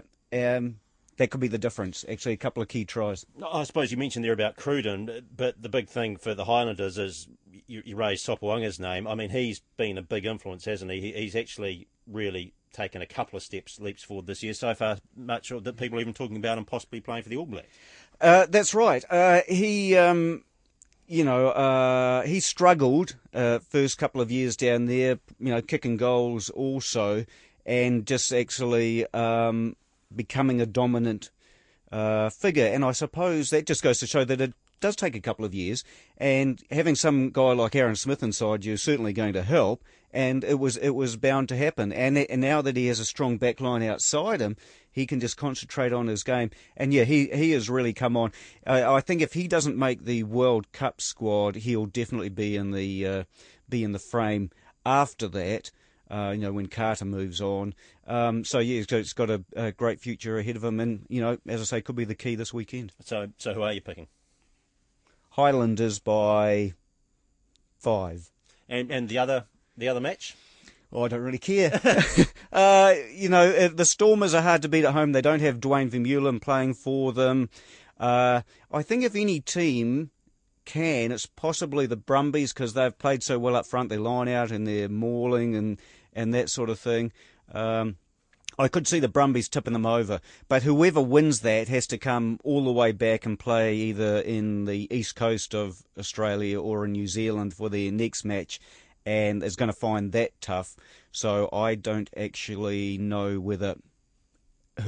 um, 0.58 0.76
that 1.18 1.32
could 1.32 1.42
be 1.42 1.48
the 1.48 1.58
difference. 1.58 2.06
Actually, 2.10 2.34
a 2.34 2.38
couple 2.38 2.62
of 2.64 2.70
key 2.70 2.86
tries. 2.86 3.26
I 3.46 3.64
suppose 3.64 3.92
you 3.92 3.98
mentioned 3.98 4.24
there 4.24 4.34
about 4.34 4.56
Cruden, 4.56 5.26
but 5.36 5.62
the 5.62 5.70
big 5.70 5.90
thing 5.90 6.18
for 6.18 6.34
the 6.34 6.46
Highlanders 6.46 6.98
is 6.98 7.28
you, 7.68 7.82
you 7.86 7.96
raised 7.96 8.26
Sopoaga's 8.26 8.80
name. 8.80 9.08
I 9.08 9.16
mean, 9.16 9.30
he's 9.30 9.62
been 9.78 9.98
a 9.98 10.02
big 10.02 10.26
influence, 10.26 10.66
hasn't 10.66 10.92
he? 10.92 11.12
He's 11.12 11.36
actually 11.36 11.88
really 12.08 12.54
taken 12.72 13.02
a 13.02 13.06
couple 13.06 13.38
of 13.38 13.44
steps, 13.44 13.80
leaps 13.80 14.04
forward 14.04 14.28
this 14.28 14.44
year. 14.44 14.54
So 14.54 14.74
far, 14.76 14.98
much 15.16 15.50
that 15.50 15.78
people 15.78 15.98
are 15.98 16.02
even 16.02 16.14
talking 16.14 16.38
about 16.38 16.58
him 16.58 16.66
possibly 16.66 17.02
playing 17.02 17.24
for 17.24 17.30
the 17.30 17.38
All 17.38 17.46
Blacks. 17.46 17.68
Uh, 18.22 18.46
that's 18.50 18.74
right. 18.74 19.04
Uh, 19.10 19.42
he, 19.48 19.96
um, 19.96 20.44
you 21.08 21.24
know, 21.24 21.50
uh, 21.50 22.24
he 22.24 22.40
struggled 22.40 23.16
uh, 23.34 23.60
first 23.60 23.98
couple 23.98 24.22
of 24.22 24.32
years 24.32 24.56
down 24.56 24.86
there. 24.86 25.20
You 25.40 25.52
know, 25.54 25.62
kicking 25.62 25.98
goals 25.98 26.50
also, 26.52 27.26
and 27.66 28.06
just 28.06 28.32
actually. 28.32 29.12
Um, 29.14 29.76
becoming 30.16 30.62
a 30.62 30.66
dominant 30.66 31.32
uh, 31.92 32.30
figure. 32.30 32.66
And 32.66 32.84
I 32.84 32.92
suppose 32.92 33.50
that 33.50 33.66
just 33.66 33.84
goes 33.84 34.00
to 34.00 34.08
show 34.08 34.24
that 34.26 34.42
it 34.42 34.54
does 34.80 34.96
take 34.96 35.16
a 35.16 35.22
couple 35.22 35.46
of 35.46 35.56
years, 35.56 35.84
and 36.18 36.62
having 36.70 36.96
some 36.96 37.32
guy 37.32 37.54
like 37.54 37.76
Aaron 37.76 37.96
Smith 37.96 38.22
inside 38.22 38.64
you 38.64 38.74
is 38.74 38.82
certainly 38.82 39.14
going 39.14 39.34
to 39.34 39.44
help. 39.44 39.84
And 40.12 40.44
it 40.44 40.58
was 40.60 40.78
it 40.78 40.92
was 40.92 41.18
bound 41.18 41.50
to 41.50 41.58
happen. 41.58 41.92
And, 41.92 42.18
and 42.18 42.42
now 42.42 42.62
that 42.62 42.78
he 42.78 42.88
has 42.88 43.00
a 43.00 43.06
strong 43.06 43.38
backline 43.38 43.86
outside 43.86 44.40
him, 44.40 44.56
he 44.90 45.06
can 45.06 45.20
just 45.20 45.36
concentrate 45.36 45.92
on 45.92 46.08
his 46.08 46.24
game. 46.24 46.50
And 46.78 46.94
yeah, 46.94 47.04
he 47.04 47.28
he 47.28 47.52
has 47.52 47.70
really 47.70 47.94
come 47.94 48.16
on. 48.16 48.32
I, 48.66 48.84
I 48.84 49.02
think 49.02 49.22
if 49.22 49.34
he 49.34 49.48
doesn't 49.48 49.78
make 49.78 50.06
the 50.06 50.24
World 50.24 50.72
Cup 50.72 51.02
squad, 51.02 51.56
he'll 51.56 51.88
definitely 51.88 52.30
be 52.30 52.56
in 52.56 52.72
the 52.72 53.06
uh, 53.06 53.24
be 53.68 53.84
in 53.84 53.92
the 53.92 54.00
frame 54.00 54.50
after 54.86 55.28
that 55.28 55.72
uh, 56.10 56.32
you 56.36 56.42
know, 56.42 56.52
when 56.52 56.68
Carter 56.68 57.06
moves 57.06 57.42
on. 57.42 57.74
Um, 58.08 58.44
so 58.44 58.60
yeah, 58.60 58.84
it's 58.90 59.14
got 59.14 59.30
a, 59.30 59.44
a, 59.56 59.72
great 59.72 60.00
future 60.00 60.38
ahead 60.38 60.56
of 60.56 60.64
him, 60.64 60.80
and 60.80 61.06
you 61.10 61.22
know, 61.22 61.38
as 61.48 61.62
I 61.62 61.64
say, 61.66 61.82
could 61.82 61.96
be 61.96 62.06
the 62.06 62.16
key 62.16 62.36
this 62.36 62.54
weekend. 62.54 62.94
So, 63.04 63.28
so 63.38 63.54
who 63.54 63.64
are 63.64 63.74
you 63.74 63.82
picking? 63.82 64.08
Highlanders 65.32 66.00
by 66.00 66.74
five. 67.80 68.30
And 68.70 68.92
and 68.92 69.10
the 69.10 69.18
other 69.18 69.46
the 69.78 69.88
other 69.88 70.00
match? 70.00 70.36
Oh, 70.92 71.04
I 71.04 71.08
don't 71.10 71.22
really 71.22 71.38
care. 71.38 71.82
uh, 72.54 72.94
you 73.12 73.28
know, 73.28 73.50
uh, 73.50 73.68
the 73.68 73.86
Stormers 73.86 74.34
are 74.34 74.42
hard 74.42 74.62
to 74.62 74.70
beat 74.70 74.86
at 74.86 74.94
home. 74.94 75.12
They 75.12 75.22
don't 75.22 75.42
have 75.42 75.60
Duane 75.60 75.92
Vermeulen 75.92 76.42
playing 76.42 76.76
for 76.76 77.12
them. 77.12 77.50
Uh, 78.00 78.42
I 78.72 78.84
think 78.84 79.04
if 79.04 79.16
any 79.16 79.42
team 79.42 80.12
can, 80.68 81.12
it's 81.12 81.26
possibly 81.26 81.88
the 81.88 81.96
Brumbies 81.96 82.54
because 82.54 82.74
they've 82.74 82.98
played 83.00 83.24
so 83.24 83.40
well 83.40 83.56
up 83.56 83.66
front. 83.66 83.90
Their 83.90 84.00
line 84.00 84.28
out 84.28 84.52
and 84.52 84.68
their 84.68 84.88
mauling 84.88 85.56
and 85.56 85.82
and 86.14 86.34
that 86.34 86.50
sort 86.50 86.70
of 86.70 86.80
thing. 86.80 87.12
Um, 87.52 87.96
I 88.60 88.68
could 88.68 88.88
see 88.88 89.00
the 89.00 89.08
Brumbies 89.08 89.50
tipping 89.50 89.74
them 89.74 89.86
over, 89.86 90.20
but 90.48 90.64
whoever 90.64 91.02
wins 91.02 91.42
that 91.42 91.68
has 91.68 91.86
to 91.88 91.98
come 91.98 92.40
all 92.44 92.66
the 92.66 92.72
way 92.72 92.92
back 92.92 93.26
and 93.26 93.38
play 93.38 93.76
either 93.76 94.20
in 94.20 94.66
the 94.66 94.88
east 94.94 95.16
coast 95.16 95.54
of 95.54 95.84
Australia 95.98 96.60
or 96.60 96.86
in 96.86 96.92
New 96.92 97.08
Zealand 97.08 97.54
for 97.54 97.70
their 97.70 97.92
next 97.92 98.26
match, 98.26 98.60
and 99.06 99.44
is 99.44 99.56
going 99.56 99.70
to 99.70 99.74
find 99.74 100.12
that 100.12 100.32
tough. 100.42 100.76
So 101.12 101.50
I 101.54 101.76
don't 101.76 102.10
actually 102.18 102.98
know 102.98 103.40
whether 103.40 103.76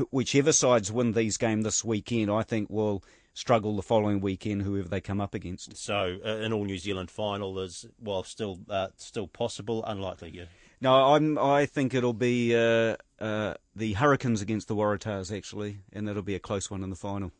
whichever 0.10 0.52
sides 0.52 0.92
win 0.92 1.14
these 1.14 1.38
games 1.38 1.64
this 1.64 1.86
weekend, 1.86 2.32
I 2.32 2.44
think 2.44 2.70
will 2.70 3.04
struggle 3.40 3.76
the 3.76 3.82
following 3.82 4.20
weekend, 4.20 4.64
whoever 4.64 4.90
they 4.90 5.00
come 5.00 5.22
up 5.22 5.34
against. 5.34 5.78
So 5.78 6.18
uh, 6.24 6.28
an 6.28 6.52
all 6.52 6.66
New 6.66 6.78
Zealand 6.78 7.10
final 7.10 7.58
is 7.60 7.86
well 8.00 8.24
still 8.24 8.60
uh, 8.70 8.88
still 8.98 9.28
possible, 9.28 9.84
unlikely. 9.86 10.32
Yeah. 10.34 10.46
No, 10.82 11.14
I'm. 11.14 11.38
I 11.38 11.66
think 11.66 11.94
it'll 11.94 12.14
be 12.14 12.56
uh, 12.56 12.98
uh, 13.20 13.54
the 13.76 13.94
Hurricanes 13.94 14.42
against 14.42 14.68
the 14.68 14.76
Waratahs 14.76 15.36
actually, 15.36 15.80
and 15.94 16.08
that'll 16.08 16.22
be 16.22 16.36
a 16.36 16.40
close 16.40 16.70
one 16.70 16.84
in 16.84 16.90
the 16.90 16.96
final. 16.96 17.32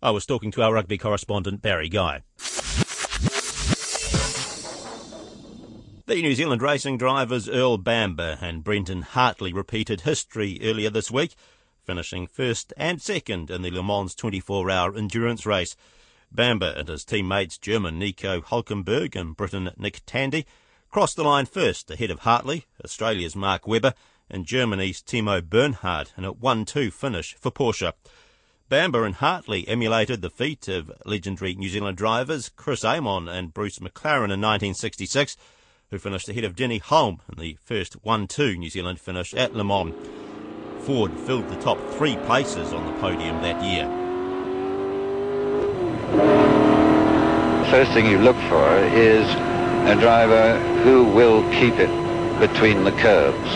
I 0.00 0.12
was 0.12 0.26
talking 0.26 0.52
to 0.52 0.62
our 0.62 0.72
rugby 0.72 0.96
correspondent 0.96 1.60
Barry 1.60 1.88
Guy. 1.88 2.22
The 6.06 6.22
New 6.22 6.34
Zealand 6.34 6.62
racing 6.62 6.96
drivers 6.96 7.48
Earl 7.48 7.76
Bamber 7.76 8.38
and 8.40 8.64
Brendan 8.64 9.02
Hartley 9.02 9.52
repeated 9.52 10.02
history 10.02 10.58
earlier 10.62 10.88
this 10.88 11.10
week, 11.10 11.34
finishing 11.88 12.26
first 12.26 12.74
and 12.76 13.00
second 13.00 13.50
in 13.50 13.62
the 13.62 13.70
Le 13.70 13.82
Mans 13.82 14.14
24 14.14 14.70
hour 14.70 14.94
endurance 14.94 15.46
race. 15.46 15.74
Bamber 16.30 16.74
and 16.76 16.86
his 16.86 17.02
teammates 17.02 17.56
German 17.56 17.98
Nico 17.98 18.42
Hulkenberg 18.42 19.16
and 19.16 19.34
Britain 19.34 19.70
Nick 19.78 20.02
Tandy 20.04 20.44
crossed 20.90 21.16
the 21.16 21.24
line 21.24 21.46
first 21.46 21.90
ahead 21.90 22.10
of 22.10 22.18
Hartley, 22.20 22.66
Australia's 22.84 23.34
Mark 23.34 23.66
Webber, 23.66 23.94
and 24.28 24.44
Germany's 24.44 25.00
Timo 25.00 25.42
Bernhard 25.42 26.10
in 26.18 26.26
a 26.26 26.34
1-2 26.34 26.92
finish 26.92 27.34
for 27.40 27.50
Porsche. 27.50 27.94
Bamber 28.68 29.06
and 29.06 29.14
Hartley 29.14 29.66
emulated 29.66 30.20
the 30.20 30.28
feat 30.28 30.68
of 30.68 30.92
legendary 31.06 31.54
New 31.54 31.70
Zealand 31.70 31.96
drivers 31.96 32.50
Chris 32.50 32.84
Amon 32.84 33.28
and 33.28 33.54
Bruce 33.54 33.78
McLaren 33.78 34.28
in 34.28 34.42
1966, 34.42 35.38
who 35.90 35.96
finished 35.96 36.28
ahead 36.28 36.44
of 36.44 36.54
Denny 36.54 36.80
Hulme 36.80 37.20
in 37.32 37.40
the 37.40 37.56
first 37.64 38.02
1-2 38.02 38.58
New 38.58 38.68
Zealand 38.68 39.00
finish 39.00 39.32
at 39.32 39.54
Le 39.54 39.64
Mans. 39.64 39.94
Ford 40.88 41.12
filled 41.26 41.46
the 41.50 41.60
top 41.60 41.78
three 41.98 42.16
places 42.24 42.72
on 42.72 42.86
the 42.86 42.92
podium 42.98 43.42
that 43.42 43.62
year. 43.62 43.86
The 47.62 47.70
first 47.70 47.92
thing 47.92 48.06
you 48.06 48.16
look 48.16 48.36
for 48.48 48.74
is 48.96 49.26
a 49.86 50.00
driver 50.00 50.58
who 50.84 51.04
will 51.04 51.42
keep 51.50 51.74
it 51.74 51.90
between 52.40 52.84
the 52.84 52.92
curves. 52.92 53.52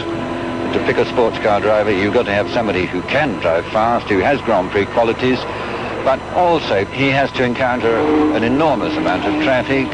To 0.76 0.84
pick 0.84 0.98
a 0.98 1.06
sports 1.06 1.38
car 1.38 1.58
driver, 1.62 1.90
you've 1.90 2.12
got 2.12 2.26
to 2.26 2.34
have 2.34 2.50
somebody 2.50 2.84
who 2.84 3.00
can 3.04 3.40
drive 3.40 3.64
fast, 3.68 4.10
who 4.10 4.18
has 4.18 4.38
Grand 4.42 4.70
Prix 4.70 4.84
qualities, 4.84 5.38
but 6.04 6.20
also 6.34 6.84
he 6.84 7.08
has 7.08 7.32
to 7.32 7.44
encounter 7.44 7.96
an 8.36 8.44
enormous 8.44 8.94
amount 8.94 9.24
of 9.24 9.42
traffic, 9.42 9.86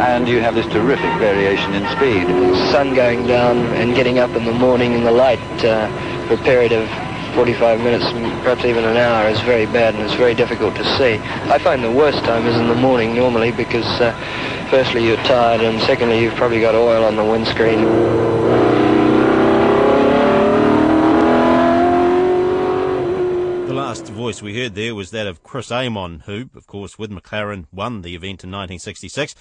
and 0.00 0.26
you 0.26 0.40
have 0.40 0.54
this 0.54 0.66
terrific 0.66 1.12
variation 1.18 1.74
in 1.74 1.84
speed. 1.96 2.26
Sun 2.72 2.94
going 2.94 3.26
down 3.26 3.58
and 3.76 3.94
getting 3.94 4.18
up 4.18 4.30
in 4.30 4.44
the 4.46 4.52
morning 4.52 4.94
in 4.94 5.04
the 5.04 5.10
light 5.10 5.38
uh, 5.64 5.88
for 6.26 6.34
a 6.34 6.38
period 6.38 6.72
of 6.72 6.88
45 7.34 7.80
minutes, 7.80 8.04
perhaps 8.42 8.64
even 8.64 8.84
an 8.84 8.96
hour, 8.96 9.28
is 9.28 9.40
very 9.42 9.66
bad 9.66 9.94
and 9.94 10.02
it's 10.02 10.14
very 10.14 10.34
difficult 10.34 10.74
to 10.76 10.84
see. 10.96 11.14
I 11.52 11.58
find 11.58 11.84
the 11.84 11.92
worst 11.92 12.18
time 12.24 12.46
is 12.46 12.56
in 12.56 12.68
the 12.68 12.74
morning 12.74 13.14
normally 13.14 13.52
because 13.52 13.84
uh, 14.00 14.12
firstly 14.70 15.06
you're 15.06 15.22
tired 15.24 15.60
and 15.60 15.80
secondly 15.82 16.20
you've 16.20 16.34
probably 16.34 16.60
got 16.60 16.74
oil 16.74 17.04
on 17.04 17.16
the 17.16 17.24
windscreen. 17.24 17.84
The 23.68 23.74
last 23.74 24.06
voice 24.06 24.40
we 24.40 24.58
heard 24.58 24.74
there 24.74 24.94
was 24.94 25.10
that 25.10 25.26
of 25.26 25.42
Chris 25.42 25.70
Amon, 25.70 26.20
who, 26.20 26.48
of 26.56 26.66
course, 26.66 26.98
with 26.98 27.10
McLaren 27.10 27.66
won 27.70 28.00
the 28.00 28.14
event 28.14 28.42
in 28.42 28.50
1966. 28.50 29.34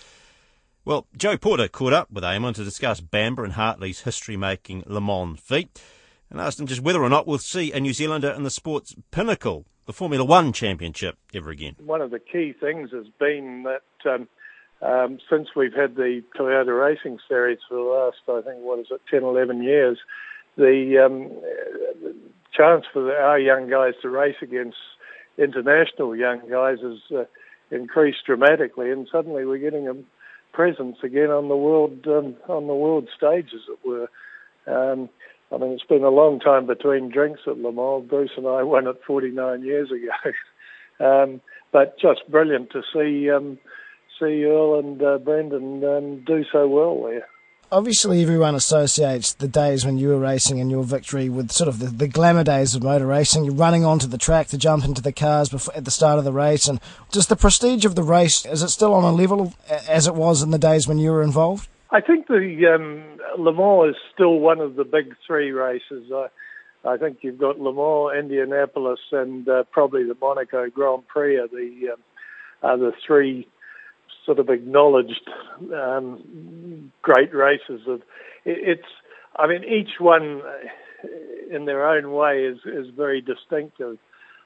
Well, 0.85 1.07
Joe 1.15 1.37
Porter 1.37 1.67
caught 1.67 1.93
up 1.93 2.09
with 2.09 2.23
Amon 2.23 2.53
to 2.53 2.63
discuss 2.63 3.01
Bamber 3.01 3.43
and 3.43 3.53
Hartley's 3.53 4.01
history-making 4.01 4.83
Le 4.87 5.01
Mans 5.01 5.39
feat 5.39 5.81
and 6.29 6.39
asked 6.39 6.59
him 6.59 6.67
just 6.67 6.81
whether 6.81 7.03
or 7.03 7.09
not 7.09 7.27
we'll 7.27 7.37
see 7.37 7.71
a 7.71 7.79
New 7.79 7.93
Zealander 7.93 8.31
in 8.31 8.43
the 8.43 8.49
sport's 8.49 8.95
pinnacle, 9.11 9.65
the 9.85 9.93
Formula 9.93 10.23
One 10.23 10.53
Championship, 10.53 11.17
ever 11.33 11.49
again. 11.49 11.75
One 11.83 12.01
of 12.01 12.11
the 12.11 12.19
key 12.19 12.53
things 12.53 12.91
has 12.91 13.07
been 13.19 13.63
that 13.63 14.09
um, 14.09 14.27
um, 14.81 15.19
since 15.29 15.49
we've 15.55 15.73
had 15.73 15.95
the 15.95 16.23
Toyota 16.37 16.79
Racing 16.79 17.19
Series 17.27 17.59
for 17.67 17.75
the 17.75 17.81
last, 17.81 18.17
I 18.29 18.49
think, 18.49 18.63
what 18.63 18.79
is 18.79 18.87
it, 18.89 19.01
10, 19.11 19.23
11 19.23 19.61
years, 19.61 19.97
the 20.55 21.05
um, 21.05 22.13
chance 22.55 22.85
for 22.93 23.13
our 23.15 23.37
young 23.37 23.69
guys 23.69 23.93
to 24.01 24.09
race 24.09 24.37
against 24.41 24.77
international 25.37 26.15
young 26.15 26.39
guys 26.49 26.77
has 26.81 26.99
uh, 27.17 27.23
increased 27.71 28.19
dramatically, 28.25 28.91
and 28.91 29.07
suddenly 29.11 29.45
we're 29.45 29.57
getting 29.57 29.87
a 29.87 29.93
presence 30.53 30.97
again 31.03 31.29
on 31.29 31.47
the 31.47 31.55
world 31.55 32.05
um, 32.07 32.35
on 32.47 32.67
the 32.67 32.73
world 32.73 33.07
stage, 33.15 33.49
as 33.53 33.61
it 33.69 33.79
were. 33.87 34.09
Um, 34.67 35.09
I 35.51 35.57
mean, 35.57 35.71
it's 35.71 35.83
been 35.83 36.03
a 36.03 36.09
long 36.09 36.39
time 36.39 36.67
between 36.67 37.09
drinks 37.09 37.41
at 37.47 37.57
Le 37.57 37.71
Mans. 37.71 38.07
Bruce 38.07 38.31
and 38.37 38.47
I 38.47 38.63
won 38.73 38.87
it 38.87 38.99
49 39.05 39.63
years 39.63 39.89
ago. 39.91 40.33
um, 41.05 41.41
but 41.71 41.99
just 41.99 42.29
brilliant 42.29 42.71
to 42.71 42.81
see 42.93 43.29
um, 43.29 43.57
see 44.19 44.43
Earl 44.43 44.79
and 44.79 45.01
uh, 45.01 45.17
Brendan 45.17 45.83
um, 45.83 46.23
do 46.25 46.43
so 46.51 46.67
well 46.67 47.03
there. 47.03 47.27
Obviously, 47.71 48.23
everyone 48.23 48.55
associates 48.55 49.33
the 49.33 49.47
days 49.47 49.85
when 49.85 49.99
you 49.99 50.07
were 50.07 50.17
racing 50.17 50.59
and 50.59 50.71
your 50.71 50.83
victory 50.83 51.29
with 51.29 51.51
sort 51.51 51.67
of 51.67 51.77
the, 51.77 51.85
the 51.85 52.07
glamour 52.07 52.43
days 52.43 52.73
of 52.73 52.81
motor 52.81 53.05
racing. 53.05 53.45
You're 53.45 53.53
running 53.53 53.85
onto 53.85 54.07
the 54.07 54.17
track 54.17 54.47
to 54.47 54.57
jump 54.57 54.85
into 54.85 55.03
the 55.03 55.11
cars 55.11 55.49
before, 55.49 55.75
at 55.75 55.85
the 55.85 55.91
start 55.91 56.17
of 56.17 56.25
the 56.25 56.31
race, 56.31 56.67
and 56.67 56.79
just 57.11 57.29
the 57.29 57.35
prestige 57.35 57.85
of 57.85 57.93
the 57.93 58.01
race 58.01 58.43
is 58.43 58.63
it 58.63 58.69
still 58.69 58.95
on 58.95 59.03
a 59.03 59.11
level 59.11 59.53
as 59.87 60.07
it 60.07 60.15
was 60.15 60.41
in 60.41 60.49
the 60.49 60.57
days 60.57 60.87
when 60.87 60.97
you 60.97 61.11
were 61.11 61.21
involved? 61.21 61.69
I 61.91 62.01
think 62.01 62.25
the 62.25 62.73
um, 62.73 63.03
Le 63.37 63.53
Mans 63.53 63.91
is 63.91 64.01
still 64.15 64.39
one 64.39 64.61
of 64.61 64.75
the 64.75 64.83
big 64.83 65.15
three 65.27 65.51
races. 65.51 66.11
I, 66.11 66.29
I 66.83 66.97
think 66.97 67.19
you've 67.21 67.37
got 67.37 67.59
Le 67.59 67.71
Mans, 67.71 68.17
Indianapolis, 68.17 68.99
and 69.11 69.47
uh, 69.47 69.63
probably 69.71 70.05
the 70.05 70.17
Monaco 70.19 70.71
Grand 70.71 71.07
Prix 71.07 71.37
are 71.37 71.47
the 71.47 71.89
um, 71.93 71.99
are 72.63 72.77
the 72.79 72.93
three 73.05 73.47
sort 74.29 74.37
of 74.37 74.49
acknowledged 74.49 75.27
um, 75.73 76.91
great 77.01 77.33
races. 77.33 77.81
Of 77.87 78.03
it's, 78.45 78.85
I 79.35 79.47
mean, 79.47 79.63
each 79.63 79.99
one 79.99 80.43
uh, 80.43 81.07
in 81.55 81.65
their 81.65 81.89
own 81.89 82.11
way 82.11 82.43
is 82.43 82.59
is 82.63 82.93
very 82.95 83.21
distinctive. 83.21 83.97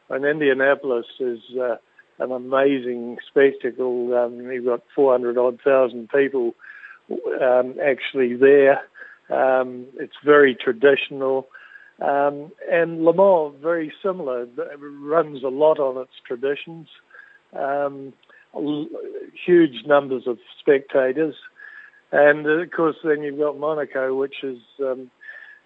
And 0.09 0.23
Indianapolis 0.23 1.07
is 1.19 1.39
uh, 1.59 1.75
an 2.19 2.31
amazing 2.31 3.17
spectacle. 3.27 4.13
Um, 4.15 4.39
you've 4.49 4.65
got 4.65 4.83
400 4.95 5.37
odd 5.37 5.59
thousand 5.61 6.07
people 6.09 6.55
um, 7.41 7.75
actually 7.83 8.35
there. 8.37 8.83
Um, 9.29 9.87
it's 9.99 10.15
very 10.23 10.55
traditional. 10.55 11.49
Um, 12.01 12.53
and 12.71 13.03
Le 13.03 13.13
Mans, 13.13 13.61
very 13.61 13.91
similar, 14.01 14.43
it 14.43 14.79
runs 14.79 15.43
a 15.43 15.49
lot 15.49 15.79
on 15.79 16.01
its 16.01 16.13
traditions. 16.25 16.87
Um, 17.53 18.13
huge 18.53 19.85
numbers 19.85 20.23
of 20.27 20.37
spectators. 20.59 21.35
And 22.11 22.45
of 22.45 22.71
course, 22.71 22.97
then 23.03 23.23
you've 23.23 23.39
got 23.39 23.57
Monaco, 23.57 24.15
which 24.15 24.43
is, 24.43 24.59
um, 24.79 25.09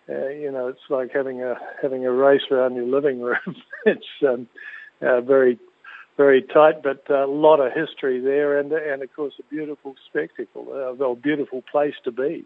uh, 0.10 0.30
you 0.30 0.52
know, 0.52 0.68
it's 0.68 0.90
like 0.90 1.12
having 1.14 1.44
a 1.44 1.56
having 1.82 2.06
a 2.06 2.12
race 2.12 2.44
around 2.50 2.76
your 2.76 2.88
living 2.88 3.20
room. 3.20 3.56
it's 3.86 4.06
um, 4.26 4.48
uh, 5.02 5.20
very, 5.22 5.60
very 6.16 6.42
tight, 6.42 6.82
but 6.82 7.10
a 7.10 7.26
lot 7.26 7.60
of 7.60 7.74
history 7.74 8.22
there, 8.22 8.58
and 8.58 8.72
and 8.72 9.04
of 9.04 9.14
course 9.14 9.34
a 9.40 9.44
beautiful 9.54 9.96
spectacle, 10.10 10.68
uh, 10.72 11.04
a 11.04 11.16
beautiful 11.16 11.62
place 11.70 11.96
to 12.06 12.12
be 12.12 12.46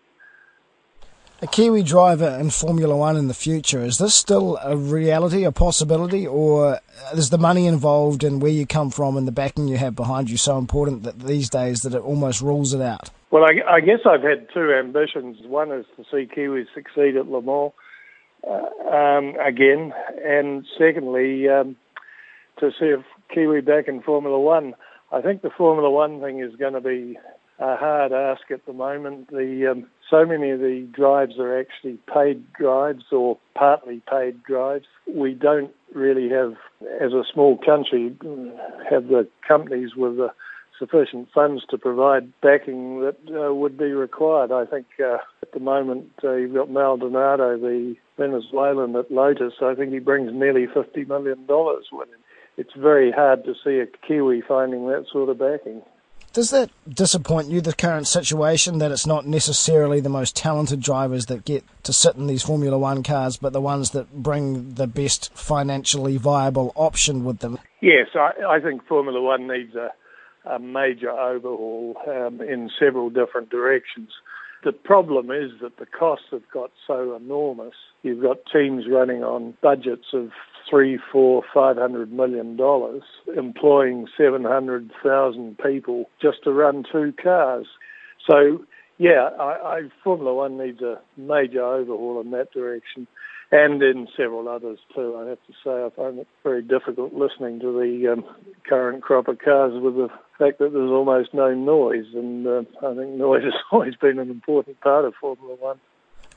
a 1.41 1.47
Kiwi 1.47 1.81
driver 1.81 2.37
in 2.39 2.51
Formula 2.51 2.95
One 2.95 3.17
in 3.17 3.27
the 3.27 3.33
future, 3.33 3.83
is 3.83 3.97
this 3.97 4.13
still 4.13 4.59
a 4.61 4.77
reality, 4.77 5.43
a 5.43 5.51
possibility, 5.51 6.27
or 6.27 6.79
is 7.13 7.31
the 7.31 7.39
money 7.39 7.65
involved 7.65 8.23
and 8.23 8.41
where 8.41 8.51
you 8.51 8.67
come 8.67 8.91
from 8.91 9.17
and 9.17 9.27
the 9.27 9.31
backing 9.31 9.67
you 9.67 9.77
have 9.77 9.95
behind 9.95 10.29
you 10.29 10.37
so 10.37 10.59
important 10.59 11.01
that 11.03 11.19
these 11.19 11.49
days 11.49 11.81
that 11.81 11.95
it 11.95 12.01
almost 12.01 12.41
rules 12.41 12.75
it 12.75 12.81
out? 12.81 13.09
Well, 13.31 13.43
I, 13.43 13.77
I 13.77 13.79
guess 13.79 13.99
I've 14.05 14.21
had 14.21 14.47
two 14.53 14.71
ambitions. 14.71 15.37
One 15.43 15.71
is 15.71 15.85
to 15.97 16.03
see 16.11 16.29
Kiwis 16.31 16.67
succeed 16.75 17.15
at 17.17 17.27
Le 17.27 17.41
Mans 17.41 17.71
uh, 18.47 18.95
um, 18.95 19.33
again, 19.39 19.93
and 20.23 20.63
secondly, 20.77 21.49
um, 21.49 21.75
to 22.59 22.69
see 22.79 22.85
if 22.85 23.03
Kiwi 23.33 23.61
back 23.61 23.87
in 23.87 24.03
Formula 24.03 24.39
One. 24.39 24.75
I 25.11 25.21
think 25.21 25.41
the 25.41 25.49
Formula 25.49 25.89
One 25.89 26.21
thing 26.21 26.39
is 26.39 26.55
going 26.55 26.73
to 26.73 26.81
be 26.81 27.17
a 27.57 27.75
hard 27.77 28.11
ask 28.11 28.51
at 28.51 28.65
the 28.67 28.73
moment. 28.73 29.29
The 29.31 29.71
um, 29.71 29.87
so 30.11 30.25
many 30.25 30.51
of 30.51 30.59
the 30.59 30.87
drives 30.91 31.39
are 31.39 31.57
actually 31.57 31.97
paid 32.13 32.43
drives 32.53 33.05
or 33.11 33.37
partly 33.55 34.01
paid 34.09 34.43
drives. 34.43 34.85
We 35.07 35.33
don't 35.33 35.71
really 35.95 36.29
have, 36.29 36.55
as 37.01 37.13
a 37.13 37.23
small 37.33 37.57
country, 37.57 38.15
have 38.89 39.07
the 39.07 39.27
companies 39.47 39.95
with 39.95 40.17
the 40.17 40.31
sufficient 40.77 41.29
funds 41.33 41.63
to 41.69 41.77
provide 41.77 42.33
backing 42.41 42.99
that 43.01 43.15
uh, 43.29 43.53
would 43.53 43.77
be 43.77 43.91
required. 43.91 44.51
I 44.51 44.65
think 44.65 44.87
uh, 44.99 45.17
at 45.41 45.53
the 45.53 45.59
moment 45.59 46.09
uh, 46.23 46.33
you've 46.33 46.55
got 46.55 46.69
Maldonado, 46.69 47.57
the 47.57 47.95
Venezuelan 48.17 48.95
at 48.95 49.11
Lotus. 49.11 49.53
I 49.61 49.75
think 49.75 49.93
he 49.93 49.99
brings 49.99 50.31
nearly 50.33 50.65
$50 50.67 51.07
million 51.07 51.45
with 51.47 52.09
him. 52.09 52.19
It's 52.57 52.73
very 52.77 53.11
hard 53.11 53.45
to 53.45 53.53
see 53.63 53.79
a 53.79 53.85
Kiwi 54.05 54.43
finding 54.45 54.87
that 54.87 55.05
sort 55.11 55.29
of 55.29 55.39
backing. 55.39 55.81
Does 56.33 56.49
that 56.51 56.69
disappoint 56.87 57.49
you, 57.49 57.59
the 57.59 57.73
current 57.73 58.07
situation, 58.07 58.77
that 58.77 58.91
it's 58.91 59.05
not 59.05 59.25
necessarily 59.25 59.99
the 59.99 60.09
most 60.09 60.33
talented 60.33 60.79
drivers 60.79 61.25
that 61.25 61.43
get 61.43 61.65
to 61.83 61.91
sit 61.91 62.15
in 62.15 62.27
these 62.27 62.43
Formula 62.43 62.77
One 62.77 63.03
cars, 63.03 63.35
but 63.35 63.51
the 63.51 63.59
ones 63.59 63.91
that 63.91 64.13
bring 64.13 64.75
the 64.75 64.87
best 64.87 65.33
financially 65.33 66.15
viable 66.15 66.71
option 66.75 67.25
with 67.25 67.39
them? 67.39 67.59
Yes, 67.81 68.07
I, 68.15 68.31
I 68.47 68.59
think 68.61 68.87
Formula 68.87 69.21
One 69.21 69.45
needs 69.45 69.75
a, 69.75 69.89
a 70.49 70.57
major 70.57 71.11
overhaul 71.11 71.97
um, 72.07 72.39
in 72.39 72.69
several 72.79 73.09
different 73.09 73.49
directions. 73.49 74.11
The 74.63 74.71
problem 74.71 75.31
is 75.31 75.51
that 75.61 75.77
the 75.77 75.85
costs 75.85 76.27
have 76.31 76.49
got 76.53 76.71
so 76.87 77.15
enormous. 77.15 77.73
You've 78.03 78.21
got 78.21 78.37
teams 78.53 78.85
running 78.89 79.23
on 79.23 79.55
budgets 79.61 80.13
of 80.13 80.29
three, 80.69 80.99
four, 81.11 81.43
five 81.53 81.77
hundred 81.77 82.11
million 82.11 82.55
dollars, 82.55 83.03
employing 83.35 84.07
seven 84.17 84.43
hundred 84.43 84.91
thousand 85.03 85.57
people 85.57 86.05
just 86.21 86.43
to 86.43 86.51
run 86.51 86.83
two 86.91 87.13
cars. 87.21 87.67
So, 88.29 88.63
yeah, 88.97 89.29
I, 89.39 89.43
I, 89.43 89.81
Formula 90.03 90.33
One 90.33 90.57
needs 90.57 90.81
a 90.81 90.99
major 91.17 91.63
overhaul 91.63 92.21
in 92.21 92.31
that 92.31 92.51
direction, 92.51 93.07
and 93.51 93.81
in 93.81 94.07
several 94.15 94.47
others 94.47 94.79
too. 94.95 95.17
I 95.17 95.29
have 95.29 95.39
to 95.47 95.53
say, 95.63 95.71
I 95.71 95.89
find 95.95 96.19
it 96.19 96.27
very 96.43 96.61
difficult 96.61 97.13
listening 97.13 97.59
to 97.61 97.71
the 97.71 98.13
um, 98.13 98.23
current 98.67 99.01
crop 99.01 99.27
of 99.27 99.39
cars 99.39 99.73
with 99.75 99.95
the 99.95 100.09
fact 100.39 100.59
that 100.59 100.73
there's 100.73 100.91
almost 100.91 101.33
no 101.33 101.53
noise, 101.53 102.13
and 102.13 102.47
uh, 102.47 102.61
I 102.81 102.95
think 102.95 103.11
noise 103.15 103.43
has 103.45 103.53
always 103.71 103.95
been 103.95 104.19
an 104.19 104.29
important 104.29 104.79
part 104.81 105.05
of 105.05 105.13
Formula 105.19 105.55
One. 105.59 105.79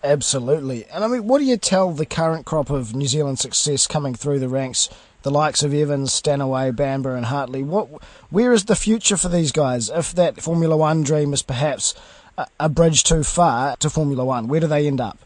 Absolutely. 0.05 0.85
And 0.93 1.03
I 1.03 1.09
mean, 1.09 1.27
what 1.27 1.38
do 1.38 1.45
you 1.47 1.57
tell 1.57 1.90
the 1.90 2.05
current 2.05 2.45
crop 2.45 2.69
of 2.69 2.95
New 2.95 3.07
Zealand 3.07 3.38
success 3.38 3.87
coming 3.87 4.14
through 4.14 4.38
the 4.38 4.51
ranks, 4.51 4.90
the 5.23 5.31
likes 5.31 5.62
of 5.62 5.73
Evans, 5.73 6.12
Stanaway, 6.12 6.73
Bamber, 6.73 7.17
and 7.17 7.25
Hartley? 7.25 7.62
What, 7.62 7.88
where 8.29 8.53
is 8.53 8.67
the 8.67 8.77
future 8.77 9.17
for 9.17 9.31
these 9.31 9.51
guys? 9.51 9.88
If 9.88 10.12
that 10.12 10.43
Formula 10.43 10.77
One 10.77 11.05
dream 11.05 11.33
is 11.33 11.40
perhaps 11.40 11.95
a, 12.37 12.47
a 12.61 12.69
bridge 12.69 13.03
too 13.03 13.25
far 13.25 13.77
to 13.77 13.88
Formula 13.88 14.27
One, 14.27 14.47
where 14.47 14.61
do 14.61 14.67
they 14.67 14.87
end 14.87 15.01
up? 15.01 15.19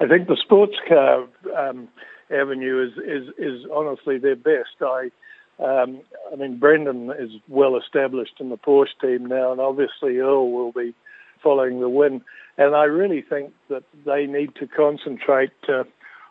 I 0.00 0.06
think 0.06 0.28
the 0.28 0.36
sports 0.40 0.76
car 0.88 1.26
um, 1.58 1.88
avenue 2.30 2.86
is, 2.86 2.92
is 2.98 3.34
is 3.36 3.66
honestly 3.74 4.18
their 4.18 4.36
best. 4.36 4.80
I 4.80 5.10
um, 5.58 6.02
I 6.32 6.36
mean, 6.36 6.60
Brendan 6.60 7.10
is 7.18 7.30
well 7.48 7.76
established 7.76 8.34
in 8.38 8.48
the 8.48 8.56
Porsche 8.56 8.94
team 9.00 9.26
now, 9.26 9.50
and 9.50 9.60
obviously 9.60 10.18
Earl 10.18 10.52
will 10.52 10.70
be 10.70 10.94
following 11.42 11.80
the 11.80 11.88
win. 11.88 12.22
And 12.58 12.74
I 12.74 12.84
really 12.84 13.22
think 13.22 13.52
that 13.70 13.84
they 14.04 14.26
need 14.26 14.54
to 14.56 14.66
concentrate 14.66 15.52
uh, 15.68 15.84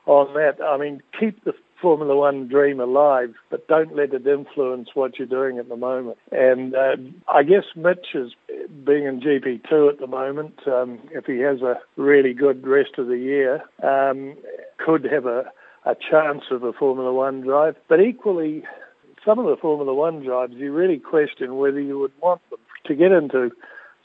on 0.05 0.33
that. 0.33 0.61
I 0.63 0.77
mean, 0.77 1.01
keep 1.17 1.43
the 1.45 1.53
Formula 1.81 2.15
One 2.15 2.47
dream 2.47 2.79
alive, 2.79 3.33
but 3.49 3.67
don't 3.67 3.95
let 3.95 4.13
it 4.13 4.27
influence 4.27 4.89
what 4.93 5.17
you're 5.17 5.27
doing 5.27 5.57
at 5.57 5.69
the 5.69 5.77
moment. 5.77 6.17
And 6.31 6.75
uh, 6.75 6.97
I 7.29 7.43
guess 7.43 7.63
Mitch 7.75 8.07
is 8.13 8.33
being 8.85 9.05
in 9.05 9.21
GP2 9.21 9.89
at 9.89 9.99
the 9.99 10.07
moment. 10.07 10.59
Um, 10.67 10.99
if 11.11 11.25
he 11.25 11.39
has 11.39 11.61
a 11.61 11.75
really 11.95 12.33
good 12.33 12.65
rest 12.67 12.97
of 12.97 13.07
the 13.07 13.17
year, 13.17 13.63
um, 13.83 14.35
could 14.77 15.05
have 15.05 15.25
a, 15.25 15.45
a 15.85 15.95
chance 15.95 16.43
of 16.51 16.63
a 16.63 16.73
Formula 16.73 17.13
One 17.13 17.41
drive. 17.41 17.75
But 17.87 18.01
equally, 18.01 18.63
some 19.23 19.39
of 19.39 19.45
the 19.45 19.57
Formula 19.61 19.93
One 19.93 20.23
drives, 20.23 20.53
you 20.55 20.73
really 20.73 20.97
question 20.97 21.57
whether 21.57 21.79
you 21.79 21.99
would 21.99 22.13
want 22.21 22.41
them 22.49 22.59
to 22.85 22.95
get 22.95 23.11
into 23.11 23.51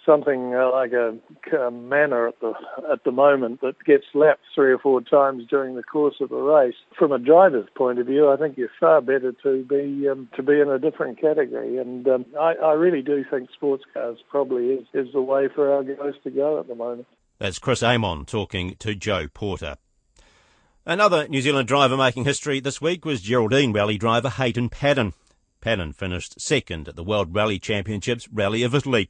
something 0.04 0.52
like 0.52 0.92
a, 0.92 1.16
a 1.56 1.70
manor 1.70 2.28
at 2.28 2.40
the 2.40 2.52
at 2.90 3.04
the 3.04 3.12
moment 3.12 3.60
that 3.60 3.82
gets 3.84 4.04
lapped 4.14 4.42
three 4.54 4.72
or 4.72 4.78
four 4.78 5.00
times 5.00 5.44
during 5.48 5.74
the 5.74 5.82
course 5.82 6.16
of 6.20 6.32
a 6.32 6.42
race. 6.42 6.74
From 6.98 7.12
a 7.12 7.18
driver's 7.18 7.68
point 7.74 7.98
of 7.98 8.06
view, 8.06 8.30
I 8.30 8.36
think 8.36 8.56
you're 8.56 8.70
far 8.80 9.00
better 9.00 9.32
to 9.42 9.64
be 9.64 10.08
um, 10.08 10.28
to 10.36 10.42
be 10.42 10.60
in 10.60 10.68
a 10.68 10.78
different 10.78 11.20
category, 11.20 11.78
and 11.78 12.06
um, 12.08 12.26
I, 12.38 12.54
I 12.54 12.72
really 12.72 13.02
do 13.02 13.24
think 13.30 13.50
sports 13.52 13.84
cars 13.92 14.18
probably 14.30 14.66
is, 14.66 14.86
is 14.94 15.12
the 15.12 15.22
way 15.22 15.48
for 15.54 15.72
our 15.72 15.82
guys 15.82 16.14
to 16.24 16.30
go 16.30 16.58
at 16.58 16.68
the 16.68 16.74
moment. 16.74 17.06
That's 17.38 17.58
Chris 17.58 17.82
Amon 17.82 18.24
talking 18.24 18.76
to 18.78 18.94
Joe 18.94 19.26
Porter. 19.32 19.76
Another 20.84 21.28
New 21.28 21.40
Zealand 21.40 21.68
driver 21.68 21.96
making 21.96 22.24
history 22.24 22.58
this 22.58 22.80
week 22.80 23.04
was 23.04 23.20
Geraldine 23.20 23.72
Rally 23.72 23.98
driver 23.98 24.28
Hayden 24.28 24.68
Paddon. 24.68 25.14
Paddon 25.60 25.92
finished 25.92 26.40
second 26.40 26.88
at 26.88 26.96
the 26.96 27.04
World 27.04 27.34
Rally 27.34 27.60
Championships 27.60 28.28
Rally 28.32 28.64
of 28.64 28.74
Italy. 28.74 29.08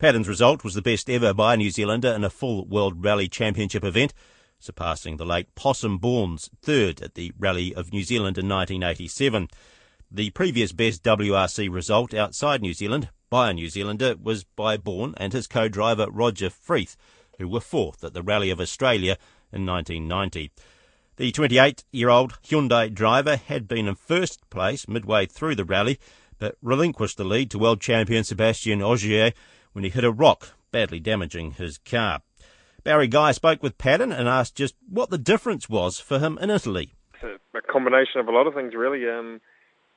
Paddon's 0.00 0.28
result 0.28 0.64
was 0.64 0.72
the 0.72 0.80
best 0.80 1.10
ever 1.10 1.34
by 1.34 1.52
a 1.52 1.56
New 1.58 1.68
Zealander 1.68 2.08
in 2.08 2.24
a 2.24 2.30
full 2.30 2.64
World 2.64 3.04
Rally 3.04 3.28
Championship 3.28 3.84
event, 3.84 4.14
surpassing 4.58 5.18
the 5.18 5.26
late 5.26 5.54
Possum 5.54 5.98
Bourne's 5.98 6.48
third 6.62 7.02
at 7.02 7.16
the 7.16 7.34
Rally 7.38 7.74
of 7.74 7.92
New 7.92 8.02
Zealand 8.02 8.38
in 8.38 8.48
1987. 8.48 9.48
The 10.10 10.30
previous 10.30 10.72
best 10.72 11.02
WRC 11.02 11.70
result 11.70 12.14
outside 12.14 12.62
New 12.62 12.72
Zealand 12.72 13.10
by 13.28 13.50
a 13.50 13.52
New 13.52 13.68
Zealander 13.68 14.16
was 14.16 14.44
by 14.44 14.78
Bourne 14.78 15.12
and 15.18 15.34
his 15.34 15.46
co-driver 15.46 16.06
Roger 16.10 16.48
Freeth, 16.48 16.96
who 17.38 17.46
were 17.46 17.60
fourth 17.60 18.02
at 18.02 18.14
the 18.14 18.22
Rally 18.22 18.48
of 18.48 18.58
Australia 18.58 19.18
in 19.52 19.66
1990. 19.66 20.50
The 21.16 21.30
28-year-old 21.30 22.38
Hyundai 22.42 22.88
driver 22.88 23.36
had 23.36 23.68
been 23.68 23.86
in 23.86 23.96
first 23.96 24.48
place 24.48 24.88
midway 24.88 25.26
through 25.26 25.56
the 25.56 25.66
rally, 25.66 25.98
but 26.38 26.56
relinquished 26.62 27.18
the 27.18 27.24
lead 27.24 27.50
to 27.50 27.58
world 27.58 27.82
champion 27.82 28.24
Sebastien 28.24 28.80
Ogier 28.80 29.34
when 29.72 29.84
he 29.84 29.90
hit 29.90 30.04
a 30.04 30.10
rock, 30.10 30.54
badly 30.70 31.00
damaging 31.00 31.52
his 31.52 31.78
car. 31.78 32.22
Barry 32.82 33.08
Guy 33.08 33.32
spoke 33.32 33.62
with 33.62 33.78
Paddon 33.78 34.12
and 34.12 34.28
asked 34.28 34.56
just 34.56 34.74
what 34.88 35.10
the 35.10 35.18
difference 35.18 35.68
was 35.68 35.98
for 35.98 36.18
him 36.18 36.38
in 36.38 36.50
Italy. 36.50 36.94
A 37.22 37.60
combination 37.60 38.20
of 38.20 38.28
a 38.28 38.32
lot 38.32 38.46
of 38.46 38.54
things, 38.54 38.74
really. 38.74 39.08
Um, 39.08 39.40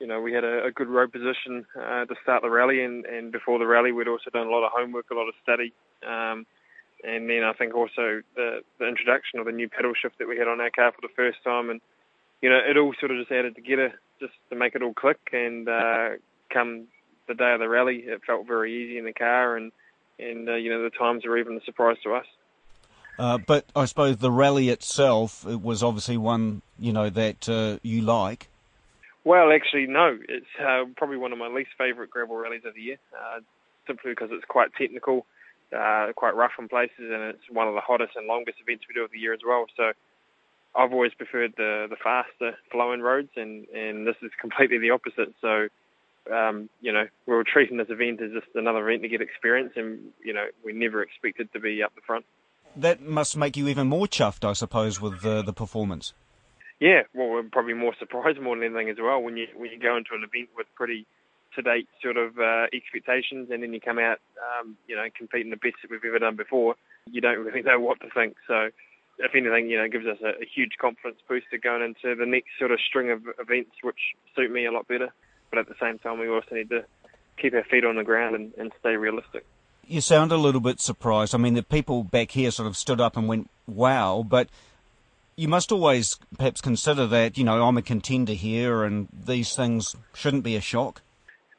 you 0.00 0.06
know, 0.06 0.20
we 0.20 0.32
had 0.32 0.44
a, 0.44 0.64
a 0.66 0.70
good 0.70 0.88
road 0.88 1.12
position 1.12 1.64
uh, 1.76 2.04
to 2.04 2.14
start 2.22 2.42
the 2.42 2.50
rally, 2.50 2.82
and, 2.82 3.06
and 3.06 3.32
before 3.32 3.58
the 3.58 3.66
rally, 3.66 3.92
we'd 3.92 4.08
also 4.08 4.28
done 4.30 4.46
a 4.46 4.50
lot 4.50 4.66
of 4.66 4.72
homework, 4.74 5.06
a 5.10 5.14
lot 5.14 5.28
of 5.28 5.34
study. 5.42 5.72
Um, 6.06 6.46
and 7.02 7.28
then 7.28 7.44
I 7.44 7.52
think 7.52 7.74
also 7.74 8.22
the 8.34 8.60
the 8.78 8.88
introduction 8.88 9.38
of 9.38 9.46
the 9.46 9.52
new 9.52 9.68
pedal 9.68 9.92
shift 10.00 10.18
that 10.18 10.28
we 10.28 10.38
had 10.38 10.48
on 10.48 10.60
our 10.60 10.70
car 10.70 10.92
for 10.92 11.00
the 11.02 11.12
first 11.14 11.38
time, 11.44 11.70
and 11.70 11.80
you 12.40 12.48
know 12.48 12.58
it 12.58 12.76
all 12.76 12.94
sort 12.98 13.12
of 13.12 13.18
just 13.18 13.30
added 13.30 13.54
together 13.54 13.92
just 14.20 14.32
to 14.50 14.56
make 14.56 14.74
it 14.74 14.82
all 14.82 14.94
click. 14.94 15.20
And 15.32 15.68
uh, 15.68 16.08
come 16.52 16.86
the 17.26 17.34
day 17.34 17.52
of 17.52 17.60
the 17.60 17.68
rally, 17.68 18.04
it 18.06 18.22
felt 18.26 18.46
very 18.46 18.84
easy 18.84 18.98
in 18.98 19.04
the 19.04 19.12
car, 19.12 19.56
and 19.56 19.72
and 20.18 20.48
uh, 20.48 20.54
you 20.54 20.70
know 20.70 20.82
the 20.82 20.90
times 20.90 21.24
were 21.24 21.38
even 21.38 21.56
a 21.56 21.64
surprise 21.64 21.96
to 22.04 22.14
us. 22.14 22.26
Uh, 23.18 23.38
but 23.38 23.66
I 23.76 23.84
suppose 23.84 24.16
the 24.16 24.30
rally 24.30 24.70
itself 24.70 25.46
it 25.46 25.62
was 25.62 25.82
obviously 25.82 26.16
one 26.16 26.62
you 26.78 26.92
know 26.92 27.10
that 27.10 27.48
uh, 27.48 27.78
you 27.82 28.02
like. 28.02 28.48
Well, 29.24 29.52
actually, 29.52 29.86
no. 29.86 30.18
It's 30.28 30.46
uh, 30.60 30.84
probably 30.96 31.16
one 31.16 31.32
of 31.32 31.38
my 31.38 31.48
least 31.48 31.70
favourite 31.78 32.10
gravel 32.10 32.36
rallies 32.36 32.64
of 32.66 32.74
the 32.74 32.82
year, 32.82 32.98
uh, 33.16 33.40
simply 33.86 34.12
because 34.12 34.28
it's 34.30 34.44
quite 34.44 34.74
technical, 34.74 35.24
uh, 35.74 36.08
quite 36.14 36.36
rough 36.36 36.52
in 36.58 36.68
places, 36.68 36.98
and 36.98 37.22
it's 37.22 37.50
one 37.50 37.66
of 37.66 37.74
the 37.74 37.80
hottest 37.80 38.16
and 38.16 38.26
longest 38.26 38.58
events 38.60 38.84
we 38.86 38.94
do 38.94 39.02
of 39.02 39.10
the 39.10 39.18
year 39.18 39.32
as 39.32 39.40
well. 39.46 39.64
So 39.78 39.92
I've 40.76 40.92
always 40.92 41.14
preferred 41.14 41.54
the 41.56 41.86
the 41.88 41.96
faster 41.96 42.58
flowing 42.70 43.00
roads, 43.00 43.30
and 43.36 43.66
and 43.68 44.06
this 44.06 44.16
is 44.22 44.30
completely 44.40 44.78
the 44.78 44.90
opposite. 44.90 45.32
So 45.40 45.68
um, 46.32 46.68
you 46.80 46.92
know, 46.92 47.06
we 47.26 47.34
were 47.34 47.44
treating 47.44 47.76
this 47.76 47.88
event 47.90 48.20
as 48.22 48.30
just 48.32 48.54
another 48.54 48.88
event 48.88 49.02
to 49.02 49.08
get 49.08 49.20
experience, 49.20 49.72
and 49.76 50.00
you 50.24 50.32
know, 50.32 50.46
we 50.64 50.72
never 50.72 51.02
expected 51.02 51.52
to 51.52 51.60
be 51.60 51.82
up 51.82 51.94
the 51.94 52.00
front. 52.00 52.24
That 52.76 53.02
must 53.02 53.36
make 53.36 53.56
you 53.56 53.68
even 53.68 53.86
more 53.88 54.06
chuffed, 54.06 54.48
I 54.48 54.52
suppose, 54.52 55.00
with 55.00 55.22
the 55.22 55.42
the 55.42 55.52
performance. 55.52 56.12
Yeah, 56.80 57.02
well, 57.14 57.28
we're 57.28 57.42
probably 57.44 57.74
more 57.74 57.94
surprised 57.98 58.40
more 58.40 58.56
than 58.56 58.64
anything 58.64 58.90
as 58.90 58.96
well 59.00 59.20
when 59.20 59.36
you 59.36 59.46
when 59.56 59.70
you 59.70 59.78
go 59.78 59.96
into 59.96 60.10
an 60.14 60.24
event 60.24 60.50
with 60.56 60.66
pretty 60.74 61.06
sedate 61.54 61.88
sort 62.02 62.16
of 62.16 62.38
uh, 62.38 62.66
expectations, 62.72 63.48
and 63.50 63.62
then 63.62 63.72
you 63.72 63.80
come 63.80 63.98
out, 63.98 64.18
um, 64.42 64.76
you 64.88 64.96
know, 64.96 65.06
competing 65.16 65.50
the 65.50 65.56
best 65.56 65.76
that 65.82 65.90
we've 65.90 66.04
ever 66.04 66.18
done 66.18 66.36
before. 66.36 66.74
You 67.10 67.20
don't 67.20 67.38
really 67.38 67.62
know 67.68 67.78
what 67.80 68.00
to 68.00 68.08
think. 68.10 68.36
So, 68.46 68.70
if 69.18 69.34
anything, 69.34 69.70
you 69.70 69.78
know, 69.78 69.88
gives 69.88 70.06
us 70.06 70.18
a, 70.22 70.42
a 70.42 70.46
huge 70.52 70.72
confidence 70.80 71.20
booster 71.28 71.58
going 71.62 71.82
into 71.82 72.16
the 72.16 72.26
next 72.26 72.50
sort 72.58 72.72
of 72.72 72.80
string 72.80 73.10
of 73.10 73.22
events, 73.38 73.76
which 73.82 74.16
suit 74.34 74.50
me 74.50 74.66
a 74.66 74.72
lot 74.72 74.88
better. 74.88 75.12
But 75.54 75.60
at 75.60 75.68
the 75.68 75.76
same 75.80 76.00
time, 76.00 76.18
we 76.18 76.28
also 76.28 76.52
need 76.52 76.68
to 76.70 76.84
keep 77.40 77.54
our 77.54 77.62
feet 77.62 77.84
on 77.84 77.94
the 77.94 78.02
ground 78.02 78.34
and, 78.34 78.52
and 78.58 78.72
stay 78.80 78.96
realistic. 78.96 79.46
You 79.86 80.00
sound 80.00 80.32
a 80.32 80.36
little 80.36 80.60
bit 80.60 80.80
surprised. 80.80 81.32
I 81.32 81.38
mean, 81.38 81.54
the 81.54 81.62
people 81.62 82.02
back 82.02 82.32
here 82.32 82.50
sort 82.50 82.66
of 82.66 82.76
stood 82.76 83.00
up 83.00 83.16
and 83.16 83.28
went, 83.28 83.48
"Wow!" 83.68 84.24
But 84.28 84.48
you 85.36 85.46
must 85.46 85.70
always 85.70 86.18
perhaps 86.36 86.60
consider 86.60 87.06
that, 87.06 87.38
you 87.38 87.44
know, 87.44 87.64
I'm 87.64 87.76
a 87.76 87.82
contender 87.82 88.32
here 88.32 88.82
and 88.82 89.06
these 89.12 89.54
things 89.54 89.94
shouldn't 90.12 90.42
be 90.42 90.56
a 90.56 90.60
shock. 90.60 91.02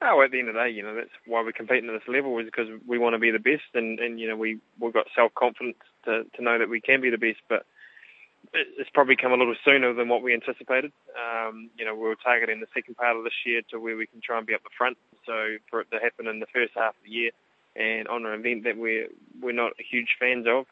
Oh, 0.02 0.22
at 0.22 0.32
the 0.32 0.40
end 0.40 0.50
of 0.50 0.56
the 0.56 0.62
day, 0.62 0.72
you 0.72 0.84
know, 0.84 0.94
that's 0.94 1.10
why 1.26 1.42
we're 1.42 1.54
competing 1.54 1.90
at 1.90 1.94
this 1.94 2.14
level 2.14 2.38
is 2.40 2.46
because 2.46 2.68
we 2.86 2.98
want 2.98 3.14
to 3.14 3.20
be 3.20 3.32
the 3.32 3.40
best 3.40 3.64
and, 3.76 4.00
and 4.00 4.20
you 4.20 4.28
know, 4.28 4.36
we, 4.36 4.60
we've 4.78 4.94
got 4.94 5.08
self-confidence 5.16 5.78
to, 6.04 6.24
to 6.36 6.44
know 6.44 6.60
that 6.60 6.70
we 6.70 6.82
can 6.82 7.00
be 7.00 7.10
the 7.10 7.18
best, 7.18 7.40
but 7.48 7.66
it's 8.54 8.90
probably 8.94 9.16
come 9.16 9.32
a 9.32 9.36
little 9.36 9.56
sooner 9.64 9.94
than 9.94 10.10
what 10.10 10.22
we 10.22 10.34
anticipated. 10.34 10.92
Um, 11.16 11.70
you 11.78 11.86
know, 11.86 11.96
we 11.96 12.02
were 12.02 12.16
targeting 12.16 12.60
the 12.60 12.68
second 12.74 12.98
part 12.98 13.18
of 13.18 13.24
this 13.24 13.34
year 13.46 13.62
to 13.72 13.80
where 13.80 13.98
we 13.98 14.08
can 14.08 14.22
try 14.22 14.38
and 14.38 14.48
be 14.48 14.54
up 14.54 14.64
the 14.64 14.70
front. 14.78 14.98
So 15.26 15.58
for 15.70 15.82
it 15.82 15.92
to 15.92 16.00
happen 16.00 16.28
in 16.28 16.40
the 16.40 16.46
first 16.54 16.74
half 16.76 16.96
of 16.96 17.04
the 17.04 17.12
year 17.12 17.32
and 17.76 18.08
on 18.08 18.26
an 18.26 18.40
event 18.40 18.64
that 18.64 18.78
we're, 18.78 19.08
we're 19.42 19.54
not 19.54 19.74
huge 19.80 20.16
fans 20.20 20.46
of 20.48 20.66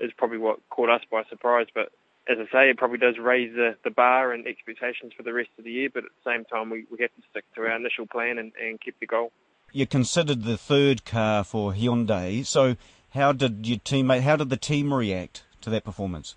is 0.00 0.12
probably 0.16 0.38
what 0.38 0.58
caught 0.70 0.90
us 0.90 1.02
by 1.10 1.22
surprise. 1.30 1.66
But 1.74 1.92
as 2.28 2.38
I 2.38 2.52
say, 2.52 2.70
it 2.70 2.76
probably 2.76 2.98
does 2.98 3.18
raise 3.18 3.54
the, 3.54 3.76
the 3.84 3.90
bar 3.90 4.32
and 4.32 4.46
expectations 4.46 5.12
for 5.16 5.22
the 5.22 5.32
rest 5.32 5.50
of 5.58 5.64
the 5.64 5.72
year, 5.72 5.90
but 5.92 6.04
at 6.04 6.10
the 6.24 6.30
same 6.30 6.44
time, 6.44 6.70
we, 6.70 6.84
we 6.90 6.98
have 7.00 7.14
to 7.14 7.22
stick 7.30 7.44
to 7.54 7.62
our 7.62 7.76
initial 7.76 8.06
plan 8.06 8.38
and, 8.38 8.52
and 8.62 8.80
keep 8.80 8.98
the 9.00 9.06
goal. 9.06 9.32
You 9.72 9.86
considered 9.86 10.42
the 10.42 10.58
third 10.58 11.04
car 11.04 11.44
for 11.44 11.72
Hyundai, 11.72 12.44
so 12.44 12.76
how 13.10 13.32
did 13.32 13.66
your 13.66 13.78
teammate, 13.78 14.20
how 14.20 14.36
did 14.36 14.50
the 14.50 14.56
team 14.56 14.92
react 14.92 15.44
to 15.62 15.70
that 15.70 15.84
performance? 15.84 16.36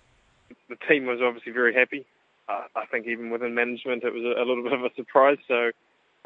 The 0.68 0.76
team 0.88 1.06
was 1.06 1.20
obviously 1.22 1.52
very 1.52 1.74
happy. 1.74 2.06
Uh, 2.48 2.62
I 2.76 2.86
think 2.86 3.06
even 3.06 3.30
within 3.30 3.54
management, 3.54 4.04
it 4.04 4.12
was 4.12 4.22
a, 4.22 4.40
a 4.40 4.44
little 4.44 4.62
bit 4.68 4.72
of 4.72 4.84
a 4.84 4.94
surprise. 4.94 5.38
So 5.48 5.70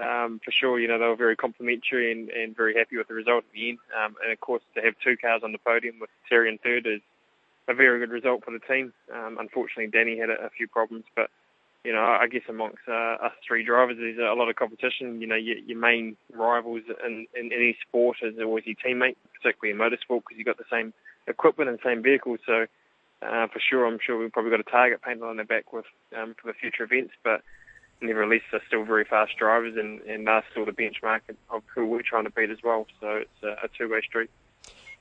um, 0.00 0.40
for 0.44 0.53
sure, 0.53 0.81
you 0.81 0.88
know, 0.88 0.98
they 0.98 1.07
were 1.07 1.16
very 1.16 1.37
complimentary 1.37 2.12
and, 2.12 2.31
and 2.31 2.57
very 2.57 2.74
happy 2.74 2.96
with 2.96 3.09
the 3.09 3.14
result 3.14 3.44
at 3.44 3.53
the 3.53 3.70
end. 3.70 3.79
Um, 3.92 4.16
and 4.22 4.33
of 4.33 4.40
course, 4.40 4.62
to 4.74 4.83
have 4.83 4.94
two 5.05 5.16
cars 5.16 5.42
on 5.44 5.53
the 5.53 5.59
podium 5.59 5.98
with 6.00 6.11
Thierry 6.29 6.48
in 6.48 6.59
third 6.59 6.87
is 6.87 7.00
a 7.68 7.74
very 7.74 8.00
good 8.00 8.11
result 8.11 8.44
for 8.44 8.50
the 8.50 8.61
team. 8.61 8.92
Um, 9.14 9.37
unfortunately, 9.38 9.88
Dani 9.88 10.18
had 10.18 10.31
a, 10.31 10.46
a, 10.46 10.50
few 10.50 10.66
problems, 10.66 11.05
but 11.14 11.31
you 11.85 11.92
know, 11.92 12.03
I 12.03 12.26
guess 12.26 12.42
amongst 12.48 12.83
uh, 12.88 13.16
us 13.22 13.33
three 13.46 13.64
drivers, 13.64 13.96
there's 13.98 14.18
a 14.18 14.35
lot 14.35 14.48
of 14.48 14.57
competition. 14.57 15.20
You 15.20 15.26
know, 15.26 15.37
your, 15.37 15.59
your 15.59 15.79
main 15.79 16.16
rivals 16.35 16.83
in, 17.07 17.26
in, 17.38 17.53
any 17.53 17.76
sport 17.87 18.18
is 18.22 18.35
always 18.38 18.64
your 18.66 18.76
teammate, 18.85 19.16
particularly 19.35 19.72
in 19.72 19.79
motorsport, 19.79 20.22
because 20.24 20.37
you've 20.37 20.46
got 20.46 20.59
the 20.59 20.68
same 20.70 20.92
equipment 21.26 21.70
and 21.70 21.79
same 21.85 22.03
vehicles. 22.03 22.40
So, 22.44 22.66
uh, 23.22 23.46
for 23.48 23.61
sure, 23.61 23.87
I'm 23.87 23.98
sure 24.04 24.18
we've 24.18 24.33
probably 24.33 24.50
got 24.50 24.61
a 24.61 24.64
target 24.64 25.02
painted 25.02 25.22
on 25.22 25.37
their 25.37 25.44
back 25.44 25.72
with 25.72 25.85
um, 26.16 26.35
for 26.40 26.46
the 26.46 26.54
future 26.54 26.85
events, 26.85 27.12
but 27.22 27.42
nevertheless, 28.00 28.40
they're 28.50 28.62
still 28.66 28.85
very 28.85 29.04
fast 29.04 29.37
drivers, 29.38 29.76
and, 29.76 30.00
and 30.02 30.26
they're 30.26 30.44
still 30.50 30.64
the 30.64 30.72
benchmark 30.72 31.20
of 31.50 31.62
who 31.74 31.87
we're 31.87 32.02
trying 32.02 32.24
to 32.24 32.30
beat 32.30 32.50
as 32.50 32.62
well. 32.62 32.87
So 33.00 33.09
it's 33.16 33.42
a, 33.42 33.66
a 33.66 33.68
two-way 33.76 34.00
street. 34.02 34.30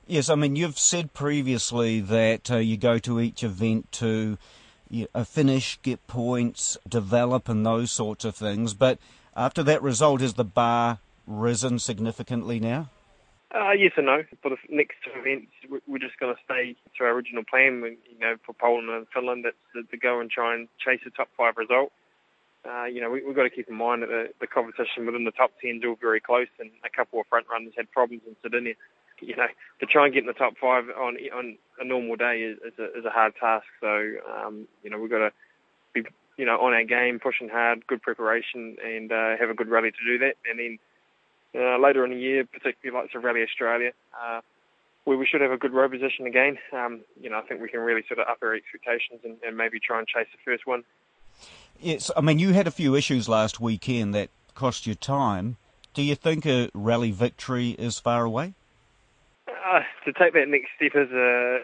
Yes, 0.06 0.28
I 0.28 0.34
mean, 0.34 0.56
you've 0.56 0.78
said 0.78 1.14
previously 1.14 2.00
that 2.00 2.50
uh, 2.50 2.56
you 2.56 2.76
go 2.76 2.98
to 2.98 3.20
each 3.20 3.42
event 3.44 3.92
to 3.92 4.38
you 4.88 5.06
know, 5.14 5.24
finish, 5.24 5.78
get 5.82 6.06
points, 6.06 6.76
develop, 6.88 7.48
and 7.48 7.64
those 7.64 7.92
sorts 7.92 8.24
of 8.24 8.34
things. 8.34 8.74
But 8.74 8.98
after 9.36 9.62
that 9.62 9.82
result, 9.82 10.20
has 10.20 10.34
the 10.34 10.44
bar 10.44 10.98
risen 11.26 11.78
significantly 11.78 12.58
now? 12.58 12.90
Uh, 13.52 13.72
yes 13.72 13.92
and 13.96 14.06
no. 14.06 14.22
For 14.42 14.50
the 14.50 14.56
next 14.68 14.96
two 15.04 15.10
events, 15.14 15.50
we're 15.88 15.98
just 15.98 16.18
going 16.18 16.34
to 16.34 16.40
stay 16.44 16.76
to 16.96 17.04
our 17.04 17.10
original 17.10 17.42
plan. 17.42 17.82
You 17.82 18.18
know, 18.20 18.36
for 18.46 18.52
Poland 18.52 18.88
and 18.90 19.06
Finland, 19.12 19.44
that's 19.44 19.90
to 19.90 19.96
go 19.96 20.20
and 20.20 20.30
try 20.30 20.54
and 20.54 20.68
chase 20.78 21.00
the 21.04 21.10
top 21.10 21.28
five 21.36 21.56
result. 21.56 21.90
Uh, 22.68 22.84
you 22.84 23.00
know, 23.00 23.10
we, 23.10 23.24
have 23.24 23.34
got 23.34 23.44
to 23.44 23.50
keep 23.50 23.68
in 23.68 23.74
mind 23.74 24.02
that 24.02 24.08
the, 24.08 24.28
the 24.40 24.46
competition 24.46 25.06
within 25.06 25.24
the 25.24 25.32
top 25.32 25.50
ten 25.60 25.76
is 25.76 25.82
all 25.84 25.96
very 26.00 26.20
close, 26.20 26.48
and 26.60 26.70
a 26.84 26.90
couple 26.90 27.18
of 27.18 27.26
front 27.26 27.46
runners 27.50 27.72
had 27.76 27.90
problems 27.90 28.22
in 28.26 28.36
Sardinia 28.42 28.74
you 29.20 29.36
know, 29.36 29.46
to 29.80 29.86
try 29.86 30.04
and 30.04 30.14
get 30.14 30.22
in 30.22 30.26
the 30.26 30.32
top 30.32 30.54
five 30.60 30.84
on 30.90 31.16
on 31.34 31.56
a 31.78 31.84
normal 31.84 32.16
day 32.16 32.40
is, 32.40 32.58
is, 32.58 32.78
a, 32.78 32.98
is 32.98 33.04
a 33.04 33.10
hard 33.10 33.34
task. 33.40 33.66
So, 33.80 34.12
um, 34.28 34.66
you 34.82 34.90
know, 34.90 34.98
we've 34.98 35.10
got 35.10 35.18
to 35.18 35.32
be, 35.92 36.02
you 36.36 36.44
know, 36.44 36.58
on 36.60 36.72
our 36.72 36.84
game, 36.84 37.18
pushing 37.18 37.48
hard, 37.48 37.86
good 37.86 38.02
preparation, 38.02 38.76
and 38.84 39.12
uh, 39.12 39.36
have 39.38 39.50
a 39.50 39.54
good 39.54 39.68
rally 39.68 39.90
to 39.90 40.04
do 40.06 40.18
that. 40.18 40.36
And 40.48 40.58
then 40.58 40.78
uh, 41.54 41.78
later 41.78 42.04
in 42.04 42.10
the 42.10 42.18
year, 42.18 42.44
particularly 42.44 43.02
like 43.02 43.12
the 43.12 43.18
Rally 43.18 43.42
Australia, 43.42 43.92
uh, 44.20 44.40
where 45.04 45.16
we 45.16 45.26
should 45.26 45.40
have 45.40 45.50
a 45.50 45.56
good 45.56 45.72
row 45.72 45.88
position 45.88 46.26
again. 46.26 46.58
Um, 46.72 47.00
you 47.20 47.30
know, 47.30 47.38
I 47.38 47.42
think 47.42 47.60
we 47.60 47.68
can 47.68 47.80
really 47.80 48.02
sort 48.06 48.20
of 48.20 48.28
up 48.28 48.38
our 48.42 48.54
expectations 48.54 49.20
and, 49.24 49.36
and 49.46 49.56
maybe 49.56 49.80
try 49.80 49.98
and 49.98 50.06
chase 50.06 50.26
the 50.32 50.38
first 50.44 50.66
one. 50.66 50.84
Yes, 51.80 52.10
I 52.16 52.20
mean, 52.20 52.38
you 52.38 52.52
had 52.52 52.66
a 52.66 52.70
few 52.70 52.94
issues 52.94 53.28
last 53.28 53.60
weekend 53.60 54.14
that 54.14 54.28
cost 54.54 54.86
you 54.86 54.94
time. 54.94 55.56
Do 55.94 56.02
you 56.02 56.14
think 56.14 56.46
a 56.46 56.70
rally 56.74 57.10
victory 57.10 57.70
is 57.70 57.98
far 57.98 58.24
away? 58.24 58.54
Uh, 59.48 59.80
to 60.04 60.12
take 60.12 60.34
that 60.34 60.48
next 60.48 60.68
step 60.76 60.92
is 60.94 61.10
a 61.10 61.60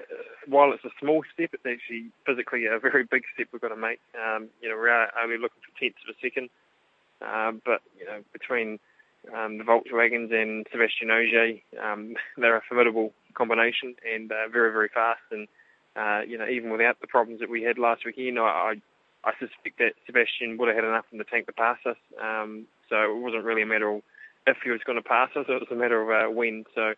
while 0.46 0.72
it's 0.72 0.84
a 0.84 0.90
small 1.00 1.22
step, 1.34 1.50
it's 1.52 1.66
actually 1.66 2.06
physically 2.24 2.66
a 2.66 2.78
very 2.78 3.04
big 3.04 3.24
step 3.34 3.48
we've 3.52 3.60
got 3.60 3.68
to 3.68 3.76
make. 3.76 4.00
Um, 4.14 4.48
you 4.62 4.68
know, 4.68 4.76
we're 4.76 4.90
only 5.20 5.38
looking 5.38 5.60
for 5.62 5.78
tenths 5.78 5.98
of 6.08 6.14
a 6.14 6.18
second, 6.22 6.48
um, 7.20 7.60
but 7.64 7.82
you 7.98 8.06
know, 8.06 8.22
between 8.32 8.78
um, 9.34 9.58
the 9.58 9.64
Volkswagens 9.64 10.32
and 10.32 10.66
Sebastien 10.70 11.10
Ogier, 11.10 11.58
um, 11.82 12.14
they're 12.36 12.56
a 12.56 12.62
formidable 12.68 13.12
combination 13.34 13.94
and 14.04 14.30
uh, 14.30 14.48
very, 14.50 14.72
very 14.72 14.88
fast. 14.92 15.20
And 15.30 15.48
uh, 15.96 16.20
you 16.26 16.36
know, 16.36 16.46
even 16.46 16.70
without 16.70 17.00
the 17.00 17.06
problems 17.06 17.40
that 17.40 17.50
we 17.50 17.62
had 17.62 17.78
last 17.78 18.04
weekend, 18.04 18.38
I, 18.38 18.74
I, 19.24 19.32
suspect 19.40 19.78
that 19.78 19.94
Sebastien 20.04 20.58
would 20.58 20.68
have 20.68 20.76
had 20.76 20.84
enough 20.84 21.06
in 21.10 21.18
the 21.18 21.24
tank 21.24 21.46
to 21.46 21.52
pass 21.52 21.78
us. 21.86 21.96
Um, 22.22 22.66
so 22.90 22.96
it 22.96 23.22
wasn't 23.22 23.44
really 23.44 23.62
a 23.62 23.66
matter 23.66 23.88
of 23.88 24.02
if 24.46 24.58
he 24.62 24.70
was 24.70 24.80
going 24.84 25.00
to 25.00 25.08
pass 25.08 25.30
us; 25.34 25.46
it 25.48 25.52
was 25.52 25.68
a 25.70 25.74
matter 25.74 26.02
of 26.02 26.08
uh, 26.10 26.30
when. 26.30 26.64
So 26.74 26.92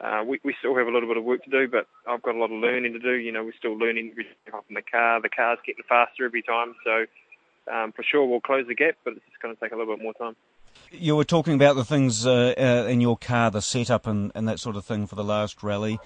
uh, 0.00 0.24
we, 0.26 0.40
we 0.44 0.54
still 0.58 0.76
have 0.76 0.88
a 0.88 0.90
little 0.90 1.08
bit 1.08 1.16
of 1.16 1.24
work 1.24 1.44
to 1.44 1.50
do, 1.50 1.68
but 1.68 1.86
I've 2.08 2.22
got 2.22 2.34
a 2.34 2.38
lot 2.38 2.50
of 2.50 2.60
learning 2.60 2.92
to 2.94 2.98
do. 2.98 3.12
You 3.12 3.30
know, 3.30 3.44
we're 3.44 3.56
still 3.56 3.78
learning 3.78 4.12
up 4.52 4.64
in 4.68 4.74
the 4.74 4.82
car. 4.82 5.22
The 5.22 5.28
car's 5.28 5.58
getting 5.64 5.84
faster 5.88 6.26
every 6.26 6.42
time, 6.42 6.74
so 6.84 7.06
um, 7.72 7.92
for 7.92 8.02
sure 8.02 8.26
we'll 8.26 8.40
close 8.40 8.66
the 8.66 8.74
gap, 8.74 8.96
but 9.04 9.14
it's 9.14 9.24
just 9.30 9.40
going 9.40 9.54
to 9.54 9.60
take 9.60 9.72
a 9.72 9.76
little 9.76 9.94
bit 9.94 10.02
more 10.02 10.14
time. 10.14 10.34
You 10.92 11.16
were 11.16 11.24
talking 11.24 11.54
about 11.54 11.76
the 11.76 11.84
things 11.84 12.26
uh, 12.26 12.54
uh, 12.56 12.88
in 12.88 13.00
your 13.00 13.16
car, 13.16 13.50
the 13.50 13.62
setup 13.62 14.06
and, 14.06 14.30
and 14.34 14.46
that 14.48 14.60
sort 14.60 14.76
of 14.76 14.84
thing 14.84 15.06
for 15.06 15.14
the 15.14 15.24
last 15.24 15.62
rally. 15.62 15.98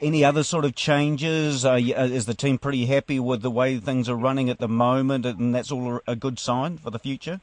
Any 0.00 0.24
other 0.24 0.42
sort 0.42 0.64
of 0.64 0.74
changes? 0.74 1.64
Uh, 1.64 1.74
is 1.74 2.26
the 2.26 2.34
team 2.34 2.58
pretty 2.58 2.86
happy 2.86 3.18
with 3.18 3.42
the 3.42 3.50
way 3.50 3.78
things 3.78 4.08
are 4.08 4.16
running 4.16 4.50
at 4.50 4.58
the 4.58 4.68
moment, 4.68 5.24
and 5.24 5.54
that's 5.54 5.72
all 5.72 6.00
a 6.06 6.14
good 6.14 6.38
sign 6.38 6.78
for 6.78 6.90
the 6.90 6.98
future? 6.98 7.40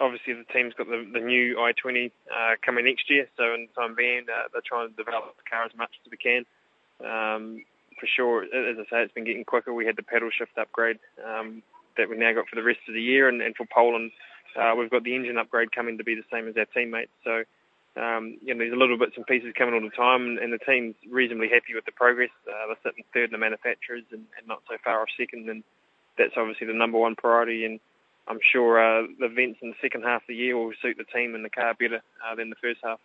obviously 0.00 0.34
the 0.34 0.44
team's 0.52 0.74
got 0.74 0.86
the, 0.86 1.06
the 1.12 1.20
new 1.20 1.56
i20 1.56 2.10
uh, 2.30 2.54
coming 2.64 2.84
next 2.84 3.10
year, 3.10 3.28
so 3.36 3.54
in 3.54 3.68
time 3.76 3.94
being, 3.94 4.24
uh, 4.28 4.48
they're 4.52 4.62
trying 4.64 4.90
to 4.90 4.96
develop 4.96 5.36
the 5.36 5.48
car 5.48 5.64
as 5.64 5.72
much 5.76 5.90
as 6.04 6.10
we 6.10 6.16
can. 6.16 6.44
Um, 7.00 7.64
for 7.98 8.06
sure, 8.06 8.44
as 8.44 8.76
I 8.78 8.84
say, 8.90 9.02
it's 9.02 9.12
been 9.12 9.24
getting 9.24 9.44
quicker. 9.44 9.72
We 9.72 9.86
had 9.86 9.96
the 9.96 10.02
pedal 10.02 10.30
shift 10.36 10.56
upgrade 10.58 10.98
um, 11.24 11.62
that 11.96 12.08
we 12.08 12.16
now 12.16 12.32
got 12.32 12.48
for 12.48 12.56
the 12.56 12.62
rest 12.62 12.80
of 12.88 12.94
the 12.94 13.02
year, 13.02 13.28
and, 13.28 13.42
and 13.42 13.54
for 13.54 13.66
Poland, 13.66 14.10
uh, 14.56 14.74
we've 14.76 14.90
got 14.90 15.04
the 15.04 15.14
engine 15.14 15.38
upgrade 15.38 15.72
coming 15.72 15.98
to 15.98 16.04
be 16.04 16.14
the 16.14 16.24
same 16.32 16.48
as 16.48 16.56
our 16.56 16.66
teammates. 16.66 17.12
So 17.24 17.44
Um, 17.94 18.38
you 18.40 18.54
know, 18.54 18.60
there's 18.60 18.72
a 18.72 18.76
little 18.76 18.96
bits 18.96 19.16
and 19.16 19.26
pieces 19.26 19.52
coming 19.52 19.74
all 19.74 19.82
the 19.82 19.94
time, 19.94 20.22
and, 20.22 20.38
and 20.38 20.50
the 20.50 20.58
team's 20.64 20.94
reasonably 21.10 21.48
happy 21.48 21.74
with 21.74 21.84
the 21.84 21.92
progress. 21.92 22.30
Uh, 22.48 22.68
they're 22.68 22.82
sitting 22.82 23.04
third 23.12 23.24
in 23.24 23.32
the 23.32 23.38
manufacturers 23.38 24.04
and, 24.10 24.24
and 24.38 24.48
not 24.48 24.62
so 24.66 24.76
far 24.82 25.02
off 25.02 25.08
second, 25.18 25.50
and 25.50 25.62
that's 26.16 26.32
obviously 26.36 26.66
the 26.66 26.72
number 26.72 26.98
one 26.98 27.14
priority. 27.16 27.66
And 27.66 27.80
I'm 28.28 28.40
sure 28.40 28.80
uh, 28.80 29.06
the 29.18 29.26
events 29.26 29.58
in 29.60 29.68
the 29.70 29.76
second 29.82 30.04
half 30.04 30.22
of 30.22 30.28
the 30.28 30.34
year 30.34 30.56
will 30.56 30.72
suit 30.80 30.96
the 30.96 31.04
team 31.04 31.34
and 31.34 31.44
the 31.44 31.50
car 31.50 31.74
better 31.74 32.00
uh, 32.24 32.34
than 32.34 32.48
the 32.48 32.56
first 32.62 32.80
half. 32.82 32.98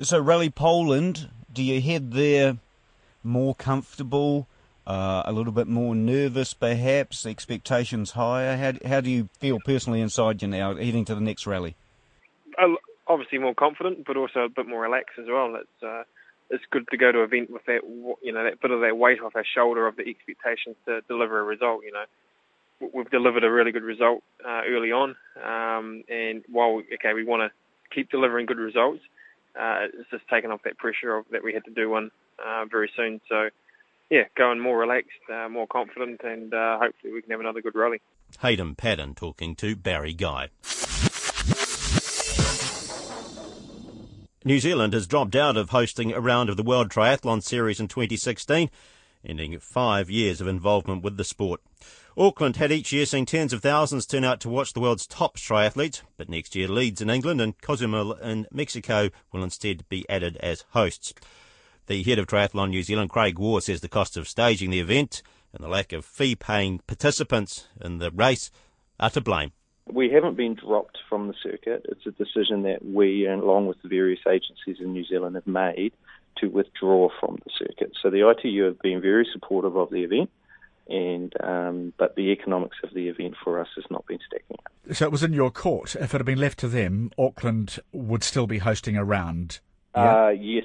So, 0.00 0.18
Rally 0.18 0.48
Poland, 0.48 1.28
do 1.52 1.62
you 1.62 1.82
head 1.82 2.12
there 2.12 2.56
more 3.22 3.54
comfortable, 3.54 4.46
uh, 4.88 5.22
a 5.26 5.32
little 5.32 5.52
bit 5.52 5.68
more 5.68 5.94
nervous 5.94 6.54
perhaps, 6.54 7.26
expectations 7.26 8.12
higher? 8.12 8.56
How, 8.56 8.72
how 8.88 9.00
do 9.00 9.10
you 9.10 9.28
feel 9.38 9.58
personally 9.64 10.00
inside 10.00 10.42
you 10.42 10.48
now, 10.48 10.74
heading 10.74 11.04
to 11.04 11.14
the 11.14 11.20
next 11.20 11.46
rally? 11.46 11.76
Obviously 13.06 13.38
more 13.38 13.54
confident, 13.54 14.04
but 14.06 14.18
also 14.18 14.40
a 14.40 14.48
bit 14.50 14.68
more 14.68 14.82
relaxed 14.82 15.18
as 15.18 15.24
well. 15.28 15.54
It's 15.54 15.82
uh, 15.82 16.02
it's 16.50 16.64
good 16.70 16.86
to 16.90 16.98
go 16.98 17.10
to 17.10 17.20
an 17.20 17.24
event 17.24 17.50
with 17.50 17.64
that 17.64 17.80
you 18.22 18.32
know 18.32 18.44
that 18.44 18.60
bit 18.60 18.70
of 18.70 18.80
that 18.80 18.98
weight 18.98 19.20
off 19.20 19.34
our 19.34 19.44
shoulder 19.54 19.86
of 19.86 19.96
the 19.96 20.02
expectations 20.06 20.76
to 20.84 21.00
deliver 21.08 21.40
a 21.40 21.42
result. 21.42 21.84
You 21.84 21.92
know, 21.92 22.90
we've 22.92 23.10
delivered 23.10 23.44
a 23.44 23.50
really 23.50 23.72
good 23.72 23.82
result 23.82 24.22
uh, 24.44 24.60
early 24.68 24.92
on, 24.92 25.16
um, 25.42 26.04
and 26.10 26.44
while 26.50 26.82
okay 26.94 27.14
we 27.14 27.24
want 27.24 27.50
to 27.50 27.94
keep 27.94 28.10
delivering 28.10 28.44
good 28.44 28.58
results, 28.58 29.00
uh, 29.58 29.88
it's 29.98 30.10
just 30.10 30.28
taken 30.28 30.50
off 30.50 30.62
that 30.64 30.76
pressure 30.76 31.16
of 31.16 31.24
that 31.30 31.42
we 31.42 31.54
had 31.54 31.64
to 31.64 31.70
do 31.70 31.88
one 31.88 32.10
very 32.70 32.90
soon. 32.94 33.22
So, 33.30 33.48
yeah, 34.10 34.24
going 34.36 34.60
more 34.60 34.78
relaxed, 34.78 35.10
uh, 35.32 35.48
more 35.48 35.66
confident, 35.66 36.20
and 36.24 36.52
uh, 36.52 36.78
hopefully 36.78 37.12
we 37.12 37.22
can 37.22 37.30
have 37.30 37.40
another 37.40 37.60
good 37.60 37.74
rally. 37.74 38.00
Hayden 38.40 38.74
Paddon 38.74 39.14
talking 39.14 39.54
to 39.56 39.76
Barry 39.76 40.14
Guy. 40.14 40.48
New 44.44 44.60
Zealand 44.60 44.94
has 44.94 45.06
dropped 45.06 45.36
out 45.36 45.56
of 45.56 45.70
hosting 45.70 46.12
a 46.12 46.20
round 46.20 46.48
of 46.48 46.56
the 46.56 46.62
World 46.62 46.88
Triathlon 46.88 47.42
Series 47.42 47.80
in 47.80 47.88
2016, 47.88 48.70
ending 49.24 49.58
five 49.58 50.08
years 50.08 50.40
of 50.40 50.46
involvement 50.46 51.02
with 51.02 51.16
the 51.16 51.24
sport. 51.24 51.60
Auckland 52.16 52.56
had 52.56 52.72
each 52.72 52.92
year 52.92 53.04
seen 53.04 53.26
tens 53.26 53.52
of 53.52 53.62
thousands 53.62 54.06
turn 54.06 54.24
out 54.24 54.40
to 54.40 54.48
watch 54.48 54.72
the 54.72 54.80
world's 54.80 55.06
top 55.06 55.36
triathletes, 55.36 56.02
but 56.16 56.28
next 56.28 56.56
year 56.56 56.66
Leeds 56.66 57.00
in 57.00 57.10
England 57.10 57.40
and 57.40 57.60
Cozumel 57.60 58.14
in 58.14 58.46
Mexico 58.50 59.10
will 59.32 59.44
instead 59.44 59.88
be 59.88 60.08
added 60.08 60.36
as 60.38 60.64
hosts. 60.70 61.12
The 61.88 62.02
head 62.02 62.18
of 62.18 62.26
Triathlon 62.26 62.68
New 62.68 62.82
Zealand, 62.82 63.08
Craig 63.08 63.38
Waugh, 63.38 63.60
says 63.60 63.80
the 63.80 63.88
cost 63.88 64.18
of 64.18 64.28
staging 64.28 64.68
the 64.68 64.78
event 64.78 65.22
and 65.54 65.64
the 65.64 65.68
lack 65.68 65.94
of 65.94 66.04
fee-paying 66.04 66.80
participants 66.86 67.66
in 67.80 67.96
the 67.96 68.10
race 68.10 68.50
are 69.00 69.08
to 69.08 69.22
blame. 69.22 69.52
We 69.90 70.10
haven't 70.10 70.36
been 70.36 70.52
dropped 70.52 70.98
from 71.08 71.28
the 71.28 71.34
circuit. 71.42 71.86
It's 71.88 72.04
a 72.04 72.10
decision 72.10 72.64
that 72.64 72.84
we, 72.84 73.26
along 73.26 73.68
with 73.68 73.80
the 73.80 73.88
various 73.88 74.20
agencies 74.28 74.76
in 74.80 74.92
New 74.92 75.06
Zealand, 75.06 75.36
have 75.36 75.46
made 75.46 75.94
to 76.36 76.48
withdraw 76.48 77.08
from 77.18 77.38
the 77.42 77.50
circuit. 77.58 77.92
So 78.02 78.10
the 78.10 78.28
ITU 78.28 78.64
have 78.64 78.78
been 78.80 79.00
very 79.00 79.26
supportive 79.32 79.74
of 79.74 79.88
the 79.88 80.04
event, 80.04 80.28
and 80.90 81.32
um, 81.42 81.94
but 81.96 82.16
the 82.16 82.32
economics 82.32 82.76
of 82.84 82.92
the 82.92 83.08
event 83.08 83.34
for 83.42 83.58
us 83.58 83.68
has 83.76 83.86
not 83.90 84.06
been 84.06 84.18
stacking 84.26 84.58
up. 84.58 84.94
So 84.94 85.06
it 85.06 85.10
was 85.10 85.22
in 85.22 85.32
your 85.32 85.50
court. 85.50 85.96
If 85.96 86.14
it 86.14 86.18
had 86.18 86.26
been 86.26 86.38
left 86.38 86.58
to 86.58 86.68
them, 86.68 87.12
Auckland 87.18 87.78
would 87.92 88.22
still 88.22 88.46
be 88.46 88.58
hosting 88.58 88.98
a 88.98 89.04
round. 89.04 89.60
Yeah? 89.94 90.26
Uh, 90.26 90.28
yes, 90.28 90.64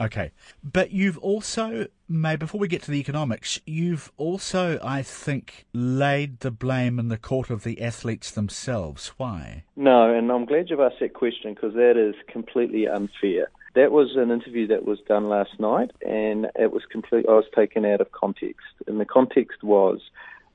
Okay. 0.00 0.30
But 0.62 0.92
you've 0.92 1.18
also, 1.18 1.86
May, 2.08 2.36
before 2.36 2.60
we 2.60 2.68
get 2.68 2.82
to 2.84 2.90
the 2.90 3.00
economics, 3.00 3.60
you've 3.66 4.12
also, 4.16 4.78
I 4.82 5.02
think, 5.02 5.66
laid 5.72 6.40
the 6.40 6.50
blame 6.50 6.98
in 6.98 7.08
the 7.08 7.18
court 7.18 7.50
of 7.50 7.64
the 7.64 7.82
athletes 7.82 8.30
themselves. 8.30 9.08
Why? 9.16 9.64
No, 9.76 10.14
and 10.14 10.30
I'm 10.30 10.44
glad 10.44 10.70
you've 10.70 10.80
asked 10.80 11.00
that 11.00 11.14
question 11.14 11.54
because 11.54 11.74
that 11.74 11.96
is 11.96 12.14
completely 12.28 12.86
unfair. 12.86 13.50
That 13.74 13.92
was 13.92 14.16
an 14.16 14.30
interview 14.30 14.66
that 14.68 14.84
was 14.84 14.98
done 15.06 15.28
last 15.28 15.58
night, 15.60 15.90
and 16.06 16.46
it 16.56 16.72
was 16.72 16.82
complete. 16.90 17.26
I 17.28 17.32
was 17.32 17.44
taken 17.54 17.84
out 17.84 18.00
of 18.00 18.12
context, 18.12 18.66
and 18.86 18.98
the 18.98 19.04
context 19.04 19.62
was 19.62 20.00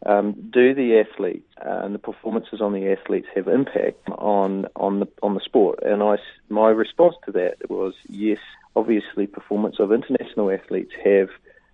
um, 0.05 0.33
do 0.51 0.73
the 0.73 0.99
athletes 0.99 1.47
uh, 1.65 1.85
and 1.85 1.95
the 1.95 1.99
performances 1.99 2.59
on 2.59 2.73
the 2.73 2.91
athletes 2.91 3.27
have 3.35 3.47
impact 3.47 4.09
on 4.09 4.67
on 4.75 4.99
the 4.99 5.07
on 5.21 5.35
the 5.35 5.39
sport? 5.39 5.79
And 5.83 6.03
I, 6.03 6.17
my 6.49 6.69
response 6.69 7.15
to 7.25 7.31
that 7.33 7.69
was 7.69 7.93
yes. 8.09 8.39
Obviously, 8.75 9.27
performance 9.27 9.75
of 9.79 9.91
international 9.91 10.49
athletes 10.51 10.93
have 11.03 11.29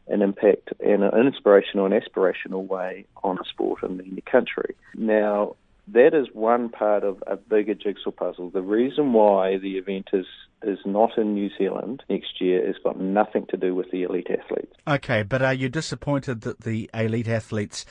an 0.08 0.22
impact 0.22 0.74
in 0.80 1.04
an 1.04 1.28
inspirational 1.28 1.86
and 1.86 1.94
aspirational 1.94 2.66
way 2.68 3.06
on 3.24 3.38
a 3.38 3.46
sport 3.48 3.84
in 3.84 3.98
the 3.98 4.22
country. 4.22 4.76
Now, 4.96 5.56
that 5.94 6.14
is 6.14 6.28
one 6.34 6.70
part 6.70 7.04
of 7.04 7.24
a 7.28 7.36
bigger 7.36 7.74
jigsaw 7.74 8.12
puzzle. 8.12 8.50
The 8.50 8.62
reason 8.62 9.14
why 9.14 9.58
the 9.58 9.78
event 9.78 10.10
is 10.14 10.26
is 10.62 10.80
not 10.86 11.18
in 11.18 11.34
New 11.34 11.50
Zealand 11.58 12.04
next 12.10 12.42
year 12.42 12.66
has 12.68 12.76
got 12.84 13.00
nothing 13.00 13.46
to 13.50 13.56
do 13.56 13.74
with 13.74 13.90
the 13.92 14.04
elite 14.04 14.28
athletes. 14.30 14.76
Okay, 14.86 15.24
but 15.24 15.42
are 15.42 15.54
you 15.54 15.70
disappointed 15.70 16.42
that 16.42 16.62
the 16.62 16.90
elite 16.94 17.30
athletes 17.30 17.86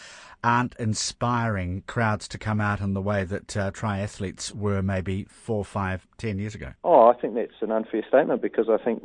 aren't 0.44 0.76
inspiring 0.76 1.82
crowds 1.86 2.28
to 2.28 2.38
come 2.38 2.60
out 2.60 2.80
in 2.80 2.92
the 2.92 3.00
way 3.00 3.24
that 3.24 3.56
uh, 3.56 3.70
triathletes 3.70 4.54
were 4.54 4.82
maybe 4.82 5.24
four, 5.24 5.64
five, 5.64 6.06
ten 6.18 6.38
years 6.38 6.54
ago? 6.54 6.72
Oh, 6.84 7.08
I 7.08 7.14
think 7.14 7.34
that's 7.34 7.62
an 7.62 7.72
unfair 7.72 8.04
statement 8.06 8.42
because 8.42 8.68
I 8.68 8.76
think 8.76 9.02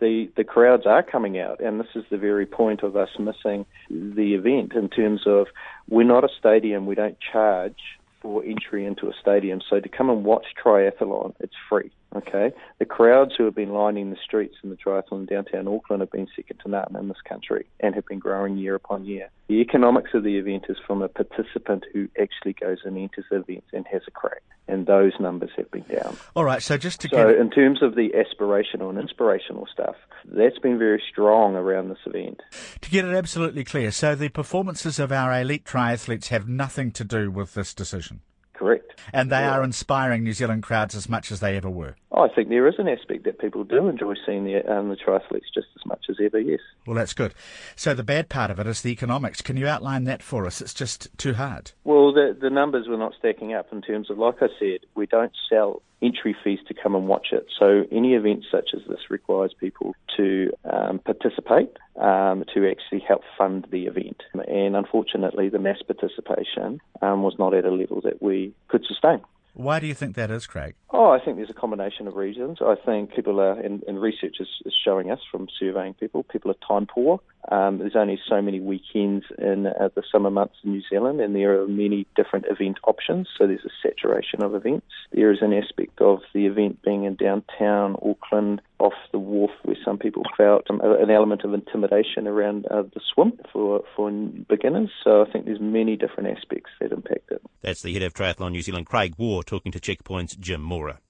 the 0.00 0.28
the 0.36 0.44
crowds 0.44 0.84
are 0.86 1.02
coming 1.02 1.38
out, 1.38 1.60
and 1.60 1.78
this 1.78 1.94
is 1.94 2.04
the 2.10 2.18
very 2.18 2.46
point 2.46 2.82
of 2.82 2.96
us 2.96 3.10
missing 3.18 3.64
the 3.88 4.34
event 4.34 4.72
in 4.74 4.88
terms 4.88 5.22
of 5.24 5.46
we're 5.88 6.02
not 6.02 6.24
a 6.24 6.28
stadium, 6.36 6.86
we 6.86 6.96
don't 6.96 7.18
charge 7.32 7.78
for 8.24 8.42
entry 8.42 8.86
into 8.86 9.06
a 9.06 9.12
stadium. 9.20 9.60
So 9.68 9.78
to 9.78 9.88
come 9.88 10.08
and 10.08 10.24
watch 10.24 10.46
triathlon, 10.64 11.34
it's 11.38 11.54
free. 11.68 11.92
Okay, 12.14 12.52
the 12.78 12.84
crowds 12.84 13.32
who 13.36 13.44
have 13.44 13.56
been 13.56 13.72
lining 13.72 14.10
the 14.10 14.16
streets 14.24 14.54
in 14.62 14.70
the 14.70 14.76
triathlon 14.76 15.20
in 15.20 15.26
downtown 15.26 15.66
Auckland 15.66 16.00
have 16.00 16.12
been 16.12 16.28
second 16.36 16.60
to 16.60 16.70
none 16.70 16.94
in 16.96 17.08
this 17.08 17.20
country 17.28 17.66
and 17.80 17.94
have 17.94 18.06
been 18.06 18.20
growing 18.20 18.56
year 18.56 18.76
upon 18.76 19.04
year. 19.04 19.30
The 19.48 19.60
economics 19.60 20.10
of 20.14 20.22
the 20.22 20.38
event 20.38 20.66
is 20.68 20.76
from 20.86 21.02
a 21.02 21.08
participant 21.08 21.84
who 21.92 22.08
actually 22.20 22.52
goes 22.52 22.78
and 22.84 22.96
enters 22.96 23.24
the 23.30 23.36
event 23.36 23.64
and 23.72 23.84
has 23.90 24.02
a 24.06 24.12
crack, 24.12 24.42
and 24.68 24.86
those 24.86 25.12
numbers 25.18 25.50
have 25.56 25.70
been 25.72 25.84
down. 25.84 26.16
All 26.36 26.44
right, 26.44 26.62
so 26.62 26.78
just 26.78 27.00
to 27.00 27.08
so 27.08 27.16
get 27.16 27.40
in 27.40 27.50
terms 27.50 27.82
of 27.82 27.96
the 27.96 28.10
aspirational 28.10 28.90
and 28.90 28.98
inspirational 28.98 29.66
stuff, 29.72 29.96
that's 30.24 30.58
been 30.60 30.78
very 30.78 31.02
strong 31.10 31.56
around 31.56 31.88
this 31.88 31.98
event. 32.06 32.40
To 32.80 32.90
get 32.90 33.04
it 33.04 33.14
absolutely 33.14 33.64
clear, 33.64 33.90
so 33.90 34.14
the 34.14 34.28
performances 34.28 35.00
of 35.00 35.10
our 35.10 35.32
elite 35.40 35.64
triathletes 35.64 36.28
have 36.28 36.48
nothing 36.48 36.92
to 36.92 37.04
do 37.04 37.30
with 37.30 37.54
this 37.54 37.74
decision. 37.74 38.20
Correct. 38.54 38.93
And 39.12 39.30
they 39.30 39.44
are 39.44 39.62
inspiring 39.62 40.24
New 40.24 40.32
Zealand 40.32 40.62
crowds 40.62 40.94
as 40.94 41.08
much 41.08 41.30
as 41.30 41.40
they 41.40 41.56
ever 41.56 41.70
were. 41.70 41.96
Oh, 42.12 42.22
I 42.22 42.34
think 42.34 42.48
there 42.48 42.68
is 42.68 42.74
an 42.78 42.88
aspect 42.88 43.24
that 43.24 43.40
people 43.40 43.64
do 43.64 43.88
enjoy 43.88 44.14
seeing 44.24 44.44
the, 44.44 44.64
um, 44.72 44.88
the 44.88 44.96
triathletes 44.96 45.52
just 45.52 45.66
as 45.76 45.84
much 45.84 46.04
as 46.08 46.16
ever, 46.24 46.38
yes. 46.38 46.60
Well, 46.86 46.96
that's 46.96 47.12
good. 47.14 47.34
So 47.74 47.92
the 47.92 48.04
bad 48.04 48.28
part 48.28 48.50
of 48.50 48.60
it 48.60 48.66
is 48.66 48.82
the 48.82 48.90
economics. 48.90 49.42
Can 49.42 49.56
you 49.56 49.66
outline 49.66 50.04
that 50.04 50.22
for 50.22 50.46
us? 50.46 50.60
It's 50.60 50.74
just 50.74 51.08
too 51.18 51.34
hard. 51.34 51.72
Well, 51.82 52.12
the, 52.12 52.36
the 52.40 52.50
numbers 52.50 52.86
were 52.88 52.96
not 52.96 53.14
stacking 53.18 53.52
up 53.52 53.72
in 53.72 53.82
terms 53.82 54.10
of, 54.10 54.18
like 54.18 54.36
I 54.40 54.48
said, 54.58 54.80
we 54.94 55.06
don't 55.06 55.32
sell 55.48 55.82
entry 56.02 56.36
fees 56.44 56.58
to 56.68 56.74
come 56.74 56.94
and 56.94 57.08
watch 57.08 57.28
it. 57.32 57.46
So 57.58 57.84
any 57.90 58.14
event 58.14 58.44
such 58.50 58.70
as 58.74 58.82
this 58.88 59.10
requires 59.10 59.54
people 59.58 59.94
to 60.16 60.52
um, 60.70 60.98
participate 60.98 61.76
um, 61.96 62.44
to 62.52 62.68
actually 62.70 63.00
help 63.00 63.22
fund 63.38 63.66
the 63.70 63.86
event. 63.86 64.22
And 64.34 64.76
unfortunately, 64.76 65.48
the 65.48 65.58
mass 65.58 65.78
participation 65.82 66.80
um, 67.00 67.22
was 67.22 67.36
not 67.38 67.54
at 67.54 67.64
a 67.64 67.70
level 67.70 68.00
that 68.02 68.22
we 68.22 68.52
could 68.68 68.83
sustain. 68.86 69.20
Why 69.54 69.78
do 69.78 69.86
you 69.86 69.94
think 69.94 70.16
that 70.16 70.32
is, 70.32 70.46
Craig? 70.48 70.74
Oh, 70.90 71.10
I 71.10 71.24
think 71.24 71.36
there's 71.36 71.50
a 71.50 71.54
combination 71.54 72.08
of 72.08 72.16
reasons. 72.16 72.58
I 72.60 72.74
think 72.74 73.14
people 73.14 73.40
are, 73.40 73.52
and, 73.52 73.84
and 73.84 74.02
research 74.02 74.36
is, 74.40 74.48
is, 74.66 74.74
showing 74.84 75.12
us 75.12 75.20
from 75.30 75.46
surveying 75.58 75.94
people, 75.94 76.24
people 76.24 76.50
are 76.50 76.56
time 76.66 76.86
poor. 76.86 77.20
Um, 77.50 77.78
there's 77.78 77.96
only 77.96 78.18
so 78.28 78.40
many 78.40 78.60
weekends 78.60 79.26
in 79.38 79.66
uh, 79.66 79.88
the 79.94 80.02
summer 80.10 80.30
months 80.30 80.56
in 80.64 80.72
New 80.72 80.82
Zealand, 80.88 81.20
and 81.20 81.34
there 81.34 81.60
are 81.60 81.68
many 81.68 82.06
different 82.16 82.46
event 82.48 82.78
options. 82.84 83.28
So 83.36 83.46
there's 83.46 83.64
a 83.64 83.70
saturation 83.82 84.42
of 84.42 84.54
events. 84.54 84.86
There 85.12 85.30
is 85.30 85.38
an 85.42 85.52
aspect 85.52 86.00
of 86.00 86.20
the 86.32 86.46
event 86.46 86.82
being 86.82 87.04
in 87.04 87.16
downtown 87.16 87.96
Auckland, 88.02 88.62
off 88.78 88.94
the 89.12 89.18
wharf, 89.18 89.50
where 89.62 89.76
some 89.84 89.98
people 89.98 90.22
felt 90.36 90.70
um, 90.70 90.80
an 90.80 91.10
element 91.10 91.42
of 91.44 91.54
intimidation 91.54 92.26
around 92.26 92.66
uh, 92.66 92.82
the 92.82 93.00
swim 93.12 93.32
for 93.52 93.82
for 93.94 94.10
beginners. 94.10 94.90
So 95.02 95.22
I 95.22 95.30
think 95.30 95.44
there's 95.44 95.60
many 95.60 95.96
different 95.96 96.36
aspects 96.36 96.70
that 96.80 96.92
impact 96.92 97.30
it. 97.30 97.42
That's 97.60 97.82
the 97.82 97.92
head 97.92 98.02
of 98.02 98.14
Triathlon 98.14 98.52
New 98.52 98.62
Zealand, 98.62 98.86
Craig 98.86 99.14
Waugh, 99.18 99.42
talking 99.42 99.72
to 99.72 99.80
Checkpoint's 99.80 100.36
Jim 100.36 100.60
Mora. 100.60 101.00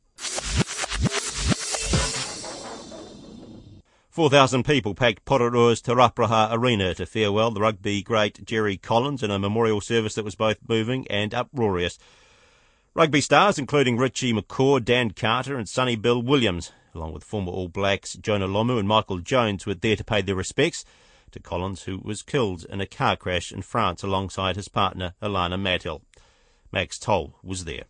4,000 4.14 4.62
people 4.62 4.94
packed 4.94 5.24
Porirua's 5.24 5.82
Te 5.82 5.90
Rauparaha 5.90 6.48
Arena 6.52 6.94
to 6.94 7.04
farewell 7.04 7.50
the 7.50 7.60
rugby 7.60 8.00
great 8.00 8.44
Jerry 8.46 8.76
Collins 8.76 9.24
in 9.24 9.32
a 9.32 9.40
memorial 9.40 9.80
service 9.80 10.14
that 10.14 10.24
was 10.24 10.36
both 10.36 10.58
moving 10.68 11.04
and 11.08 11.34
uproarious. 11.34 11.98
Rugby 12.94 13.20
stars 13.20 13.58
including 13.58 13.96
Richie 13.96 14.32
McCaw, 14.32 14.84
Dan 14.84 15.10
Carter 15.10 15.58
and 15.58 15.68
Sonny 15.68 15.96
Bill 15.96 16.22
Williams, 16.22 16.70
along 16.94 17.12
with 17.12 17.24
former 17.24 17.50
All 17.50 17.66
Blacks 17.66 18.12
Jonah 18.14 18.46
Lomu 18.46 18.78
and 18.78 18.86
Michael 18.86 19.18
Jones, 19.18 19.66
were 19.66 19.74
there 19.74 19.96
to 19.96 20.04
pay 20.04 20.22
their 20.22 20.36
respects 20.36 20.84
to 21.32 21.40
Collins, 21.40 21.82
who 21.82 21.98
was 21.98 22.22
killed 22.22 22.64
in 22.70 22.80
a 22.80 22.86
car 22.86 23.16
crash 23.16 23.50
in 23.50 23.62
France 23.62 24.04
alongside 24.04 24.54
his 24.54 24.68
partner 24.68 25.14
Alana 25.20 25.60
Madill. 25.60 26.02
Max 26.70 27.00
Toll 27.00 27.34
was 27.42 27.64
there. 27.64 27.86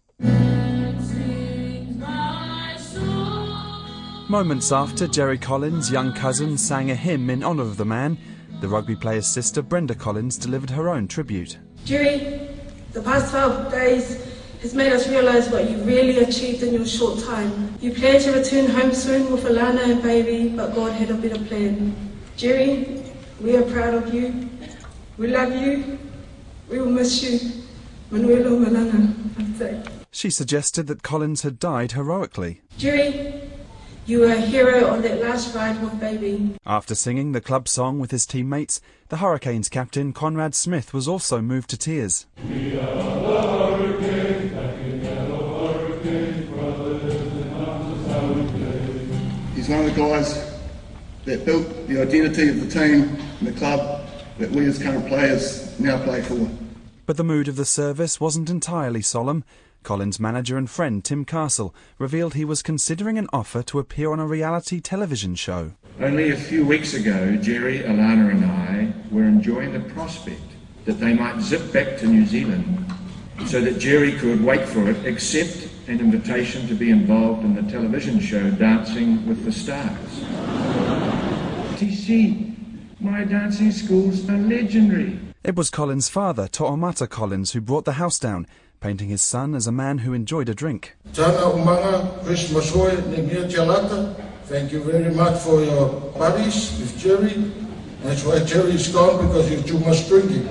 Moments 4.35 4.73
after 4.73 5.07
Jerry 5.07 5.39
Collins' 5.39 5.93
young 5.93 6.13
cousin 6.13 6.59
sang 6.59 6.91
a 6.91 6.95
hymn 6.97 7.31
in 7.31 7.45
honour 7.45 7.63
of 7.63 7.77
the 7.77 7.85
man, 7.85 8.19
the 8.61 8.67
rugby 8.67 8.97
player's 8.97 9.29
sister 9.29 9.63
Brenda 9.63 9.95
Collins 9.95 10.37
delivered 10.37 10.71
her 10.71 10.89
own 10.89 11.07
tribute. 11.07 11.57
Jerry, 11.85 12.49
the 12.91 13.01
past 13.01 13.31
12 13.31 13.71
days 13.71 14.27
has 14.61 14.75
made 14.75 14.93
us 14.93 15.07
realise 15.07 15.49
what 15.51 15.71
you 15.71 15.77
really 15.85 16.19
achieved 16.19 16.65
in 16.65 16.75
your 16.75 16.85
short 16.85 17.21
time. 17.23 17.79
You 17.81 17.93
planned 17.93 18.25
to 18.25 18.33
return 18.33 18.67
home 18.71 18.93
soon 18.93 19.31
with 19.31 19.45
Alana 19.45 19.89
and 19.89 20.03
baby, 20.03 20.49
but 20.49 20.75
God 20.75 20.91
had 20.95 21.11
a 21.11 21.15
better 21.15 21.43
plan. 21.45 21.95
Jerry, 22.37 23.05
we 23.41 23.57
are 23.57 23.63
proud 23.63 23.95
of 23.95 24.13
you. 24.13 24.51
We 25.17 25.29
love 25.29 25.55
you. 25.55 25.97
We 26.69 26.81
will 26.81 26.91
miss 26.91 27.23
you. 27.23 27.63
Manuelo 28.11 28.59
Malana. 28.59 29.89
She 30.11 30.29
suggested 30.29 30.89
that 30.89 31.05
Collins 31.05 31.43
had 31.43 31.61
died 31.61 31.93
heroically. 31.93 32.63
Jerry, 32.79 33.45
you 34.07 34.21
were 34.21 34.27
a 34.27 34.37
hero 34.37 34.89
on 34.89 35.03
that 35.03 35.21
last 35.21 35.55
ride 35.55 35.81
with 35.83 35.99
baby. 35.99 36.57
After 36.67 36.95
singing 36.95 37.33
the 37.33 37.41
club 37.41 37.69
song 37.69 37.99
with 37.99 38.11
his 38.11 38.27
teammates, 38.27 38.81
the 39.09 39.17
Hurricanes 39.19 39.69
captain 39.69 40.13
Conrad 40.13 40.55
Smith 40.55 40.93
was 40.93 41.09
also 41.09 41.41
moved 41.41 41.71
to 41.71 41.77
tears. 41.79 42.27
He's 49.55 49.69
one 49.69 49.81
of 49.81 49.87
the 49.87 49.95
guys 49.97 50.53
that 51.25 51.47
built 51.47 51.87
the 51.89 52.03
identity 52.03 52.49
of 52.51 52.61
the 52.61 52.69
team 52.69 53.17
and 53.39 53.49
the 53.49 53.53
club 53.53 54.07
that 54.39 54.51
we 54.51 54.67
as 54.67 54.83
current 54.83 55.07
players 55.09 55.79
now 55.81 56.03
play 56.05 56.21
for. 56.21 56.51
But 57.07 57.17
the 57.17 57.25
mood 57.25 57.49
of 57.49 57.57
the 57.57 57.65
service 57.65 58.21
wasn't 58.21 58.51
entirely 58.51 59.03
solemn. 59.03 59.45
Collins' 59.85 60.19
manager 60.19 60.59
and 60.59 60.69
friend 60.69 61.05
Tim 61.05 61.25
Castle 61.25 61.75
revealed 61.99 62.35
he 62.35 62.45
was 62.45 62.63
considering 62.63 63.19
an 63.19 63.29
offer 63.33 63.63
to 63.65 63.79
appear 63.79 64.11
on 64.11 64.19
a 64.19 64.27
reality 64.27 64.81
television 64.81 65.35
show. 65.35 65.73
Only 66.01 66.31
a 66.31 66.37
few 66.37 66.67
weeks 66.67 66.95
ago, 66.95 67.37
Jerry, 67.37 67.81
Alana, 67.81 68.31
and 68.31 68.45
I 68.45 68.93
were 69.13 69.23
enjoying 69.23 69.73
the 69.73 69.93
prospect 69.93 70.43
that 70.87 70.99
they 70.99 71.15
might 71.15 71.41
zip 71.41 71.73
back 71.73 71.99
to 71.99 72.07
New 72.07 72.27
Zealand 72.27 72.93
so 73.47 73.61
that 73.61 73.79
Jerry 73.79 74.13
could 74.13 74.43
wait 74.43 74.67
for 74.67 74.89
it, 74.89 75.07
accept 75.07 75.69
an 75.87 76.01
invitation 76.01 76.67
to 76.69 76.75
be 76.75 76.91
involved 76.91 77.45
in 77.45 77.55
the 77.55 77.71
television 77.71 78.19
show 78.19 78.51
Dancing 78.51 79.27
with 79.27 79.45
the 79.45 79.53
Stars. 79.53 79.91
TC, 81.77 82.55
my 83.01 83.25
dancing 83.25 83.71
schools 83.71 84.29
are 84.31 84.39
legendary. 84.39 85.21
It 85.43 85.57
was 85.57 85.69
Collins' 85.69 86.09
father, 86.09 86.49
To'omata 86.49 87.07
Collins, 87.07 87.53
who 87.53 87.61
brought 87.61 87.85
the 87.85 87.93
house 87.93 88.19
down, 88.19 88.47
painting 88.85 89.09
his 89.09 89.23
son 89.23 89.55
as 89.55 89.67
a 89.67 89.73
man 89.73 89.97
who 89.97 90.13
enjoyed 90.13 90.47
a 90.47 90.55
drink. 90.55 90.95
Tana 91.15 91.57
Umaga, 91.57 92.23
Chris 92.23 92.53
Masoe, 92.53 92.91
Nemia 93.13 93.51
Tialata. 93.51 94.15
Thank 94.45 94.73
you 94.73 94.85
very 94.85 95.11
much 95.15 95.41
for 95.41 95.65
your 95.65 95.89
buddies 96.19 96.79
with 96.79 96.99
Jerry. 96.99 97.51
That's 98.03 98.23
why 98.27 98.45
Jerry's 98.45 98.89
gone 98.89 99.27
because 99.27 99.51
you're 99.51 99.63
too 99.63 99.79
much 99.79 100.07
drinking. 100.07 100.45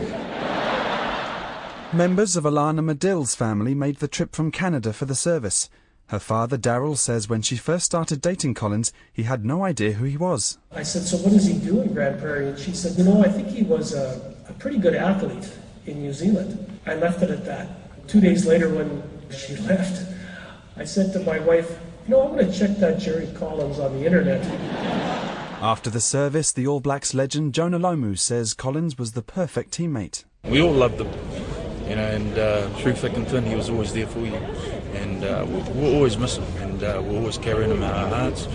Members 1.93 2.35
of 2.35 2.43
Alana 2.45 2.81
Madill's 2.81 3.35
family 3.35 3.75
made 3.75 3.97
the 3.97 4.07
trip 4.07 4.35
from 4.35 4.49
Canada 4.49 4.93
for 4.93 5.05
the 5.05 5.13
service. 5.13 5.69
Her 6.07 6.17
father, 6.17 6.57
Daryl, 6.57 6.97
says 6.97 7.29
when 7.29 7.43
she 7.43 7.55
first 7.55 7.85
started 7.85 8.19
dating 8.19 8.55
Collins, 8.55 8.91
he 9.13 9.23
had 9.23 9.45
no 9.45 9.63
idea 9.63 9.91
who 9.91 10.05
he 10.05 10.17
was. 10.17 10.57
I 10.71 10.81
said, 10.81 11.03
So 11.03 11.17
what 11.17 11.33
does 11.33 11.45
he 11.45 11.59
do 11.59 11.81
in 11.81 11.93
Grande 11.93 12.19
Prairie? 12.19 12.47
And 12.47 12.57
she 12.57 12.73
said, 12.73 12.97
You 12.97 13.03
know, 13.03 13.23
I 13.23 13.29
think 13.29 13.49
he 13.49 13.61
was 13.61 13.93
a, 13.93 14.35
a 14.49 14.53
pretty 14.53 14.79
good 14.79 14.95
athlete 14.95 15.51
in 15.85 16.01
New 16.01 16.13
Zealand. 16.13 16.79
I 16.87 16.95
left 16.95 17.21
it 17.21 17.29
at 17.29 17.45
that. 17.45 17.82
Two 18.07 18.21
days 18.21 18.45
later, 18.45 18.69
when 18.69 19.01
she 19.31 19.55
left, 19.57 20.05
I 20.75 20.85
said 20.85 21.13
to 21.13 21.19
my 21.19 21.39
wife, 21.39 21.79
You 22.05 22.11
know, 22.11 22.27
I'm 22.27 22.35
going 22.35 22.51
to 22.51 22.57
check 22.57 22.77
that 22.77 22.99
Jerry 22.99 23.27
Collins 23.35 23.79
on 23.79 23.93
the 23.93 24.05
internet. 24.05 24.43
After 25.61 25.89
the 25.89 26.01
service, 26.01 26.51
the 26.51 26.67
All 26.67 26.81
Blacks 26.81 27.13
legend 27.13 27.53
Jonah 27.53 27.79
Lomu 27.79 28.17
says 28.19 28.53
Collins 28.53 28.97
was 28.97 29.13
the 29.13 29.21
perfect 29.21 29.71
teammate. 29.71 30.25
We 30.43 30.61
all 30.61 30.73
loved 30.73 30.99
him, 30.99 31.07
you 31.87 31.95
know, 31.95 32.03
and 32.03 32.37
uh, 32.37 32.67
through 32.79 32.95
thick 32.95 33.15
and 33.15 33.25
thin, 33.25 33.45
he 33.45 33.55
was 33.55 33.69
always 33.69 33.93
there 33.93 34.07
for 34.07 34.19
you. 34.19 34.35
And 34.93 35.23
uh, 35.23 35.45
we'll, 35.47 35.71
we'll, 35.71 35.95
always 35.95 36.17
miss 36.17 36.35
him, 36.35 36.43
and 36.57 36.83
uh, 36.83 37.01
we'll 37.01 37.19
always 37.19 37.37
carry 37.37 37.63
him 37.63 37.77
in 37.77 37.83
our 37.83 38.09
hearts. 38.09 38.47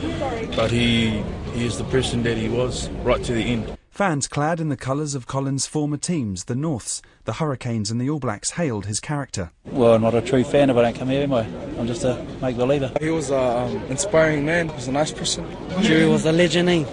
But 0.54 0.70
he, 0.70 1.22
he 1.54 1.64
is 1.64 1.78
the 1.78 1.84
person 1.84 2.22
that 2.24 2.36
he 2.36 2.50
was 2.50 2.90
right 3.02 3.24
to 3.24 3.32
the 3.32 3.42
end. 3.42 3.78
Fans 3.98 4.28
clad 4.28 4.60
in 4.60 4.68
the 4.68 4.76
colours 4.76 5.16
of 5.16 5.26
Collins' 5.26 5.66
former 5.66 5.96
teams, 5.96 6.44
the 6.44 6.54
Norths, 6.54 7.02
the 7.24 7.32
Hurricanes, 7.32 7.90
and 7.90 8.00
the 8.00 8.08
All 8.08 8.20
Blacks, 8.20 8.52
hailed 8.52 8.86
his 8.86 9.00
character. 9.00 9.50
Well, 9.64 9.94
I'm 9.94 10.02
not 10.02 10.14
a 10.14 10.20
true 10.20 10.44
fan 10.44 10.70
if 10.70 10.76
I 10.76 10.82
don't 10.82 10.94
come 10.94 11.08
here, 11.08 11.24
am 11.24 11.34
I? 11.34 11.40
I'm 11.76 11.88
just 11.88 12.04
a 12.04 12.24
make 12.40 12.56
believer. 12.56 12.92
He 13.00 13.10
was 13.10 13.30
an 13.30 13.40
um, 13.40 13.76
inspiring 13.90 14.46
man. 14.46 14.68
He 14.68 14.74
was 14.76 14.86
a 14.86 14.92
nice 14.92 15.10
person. 15.10 15.44
Jerry 15.80 16.06
was 16.06 16.24
a 16.26 16.30
legend. 16.30 16.68
Eh? 16.68 16.84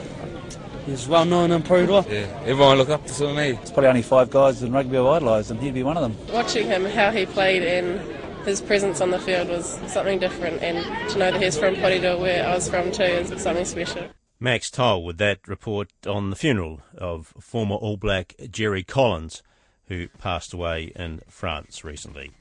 He's 0.88 1.08
well 1.08 1.26
known 1.26 1.52
in 1.52 1.62
Porirua. 1.62 2.10
Yeah, 2.10 2.26
everyone 2.44 2.80
looked 2.80 2.90
up 2.90 3.06
to 3.06 3.28
him. 3.28 3.38
Eh? 3.38 3.52
There's 3.52 3.70
probably 3.70 3.90
only 3.90 4.02
five 4.02 4.32
guys 4.32 4.64
in 4.64 4.72
rugby 4.72 4.98
I've 4.98 5.06
idolised, 5.06 5.52
and 5.52 5.62
he'd 5.62 5.76
be 5.76 5.84
one 5.84 5.98
of 5.98 6.02
them. 6.02 6.34
Watching 6.34 6.66
him, 6.66 6.86
how 6.86 7.12
he 7.12 7.28
played, 7.28 7.62
and 7.62 8.02
his 8.48 8.62
presence 8.62 9.00
on 9.00 9.12
the 9.12 9.20
field 9.20 9.50
was 9.50 9.80
something 9.86 10.18
different. 10.18 10.64
And 10.64 10.84
to 11.12 11.20
know 11.20 11.30
that 11.30 11.40
he's 11.40 11.56
from 11.56 11.76
Porirua, 11.76 12.20
where 12.20 12.48
I 12.48 12.56
was 12.56 12.68
from 12.68 12.92
too, 12.92 13.04
is 13.04 13.44
something 13.44 13.64
special. 13.64 14.08
Max 14.40 14.70
Towle 14.70 15.04
with 15.04 15.18
that 15.18 15.48
report 15.48 15.90
on 16.06 16.30
the 16.30 16.36
funeral 16.36 16.82
of 16.98 17.34
former 17.40 17.76
All 17.76 17.98
Black 17.98 18.36
Jerry 18.52 18.84
Collins, 18.84 19.42
who 19.88 20.08
passed 20.20 20.54
away 20.54 20.92
in 20.96 21.22
France 21.30 21.84
recently. 21.84 22.32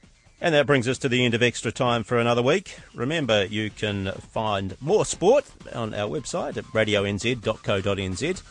And 0.41 0.53
that 0.53 0.67
brings 0.67 0.87
us 0.87 0.97
to 0.99 1.09
the 1.09 1.23
end 1.23 1.33
of 1.33 1.41
extra 1.41 1.71
time 1.71 2.03
for 2.03 2.19
another 2.19 2.41
week. 2.41 2.77
Remember, 2.93 3.45
you 3.45 3.69
can 3.69 4.11
find 4.11 4.75
more 4.81 5.05
sport 5.05 5.45
on 5.73 5.93
our 5.93 6.09
website 6.09 6.57
at 6.57 6.65
radionz.co.nz, 6.65 8.41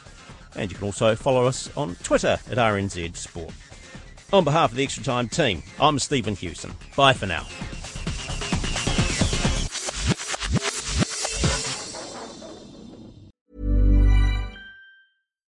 and 0.57 0.71
you 0.71 0.77
can 0.77 0.87
also 0.87 1.15
follow 1.15 1.47
us 1.47 1.71
on 1.77 1.97
Twitter 1.97 2.39
at 2.51 2.57
RNZ 2.57 3.17
Sport. 3.17 3.53
On 4.33 4.43
behalf 4.43 4.71
of 4.71 4.77
the 4.77 4.83
Extra 4.83 5.05
Time 5.05 5.29
team, 5.29 5.63
I'm 5.79 5.99
Stephen 5.99 6.35
Hewson. 6.35 6.73
Bye 6.97 7.13
for 7.13 7.27
now. 7.27 7.47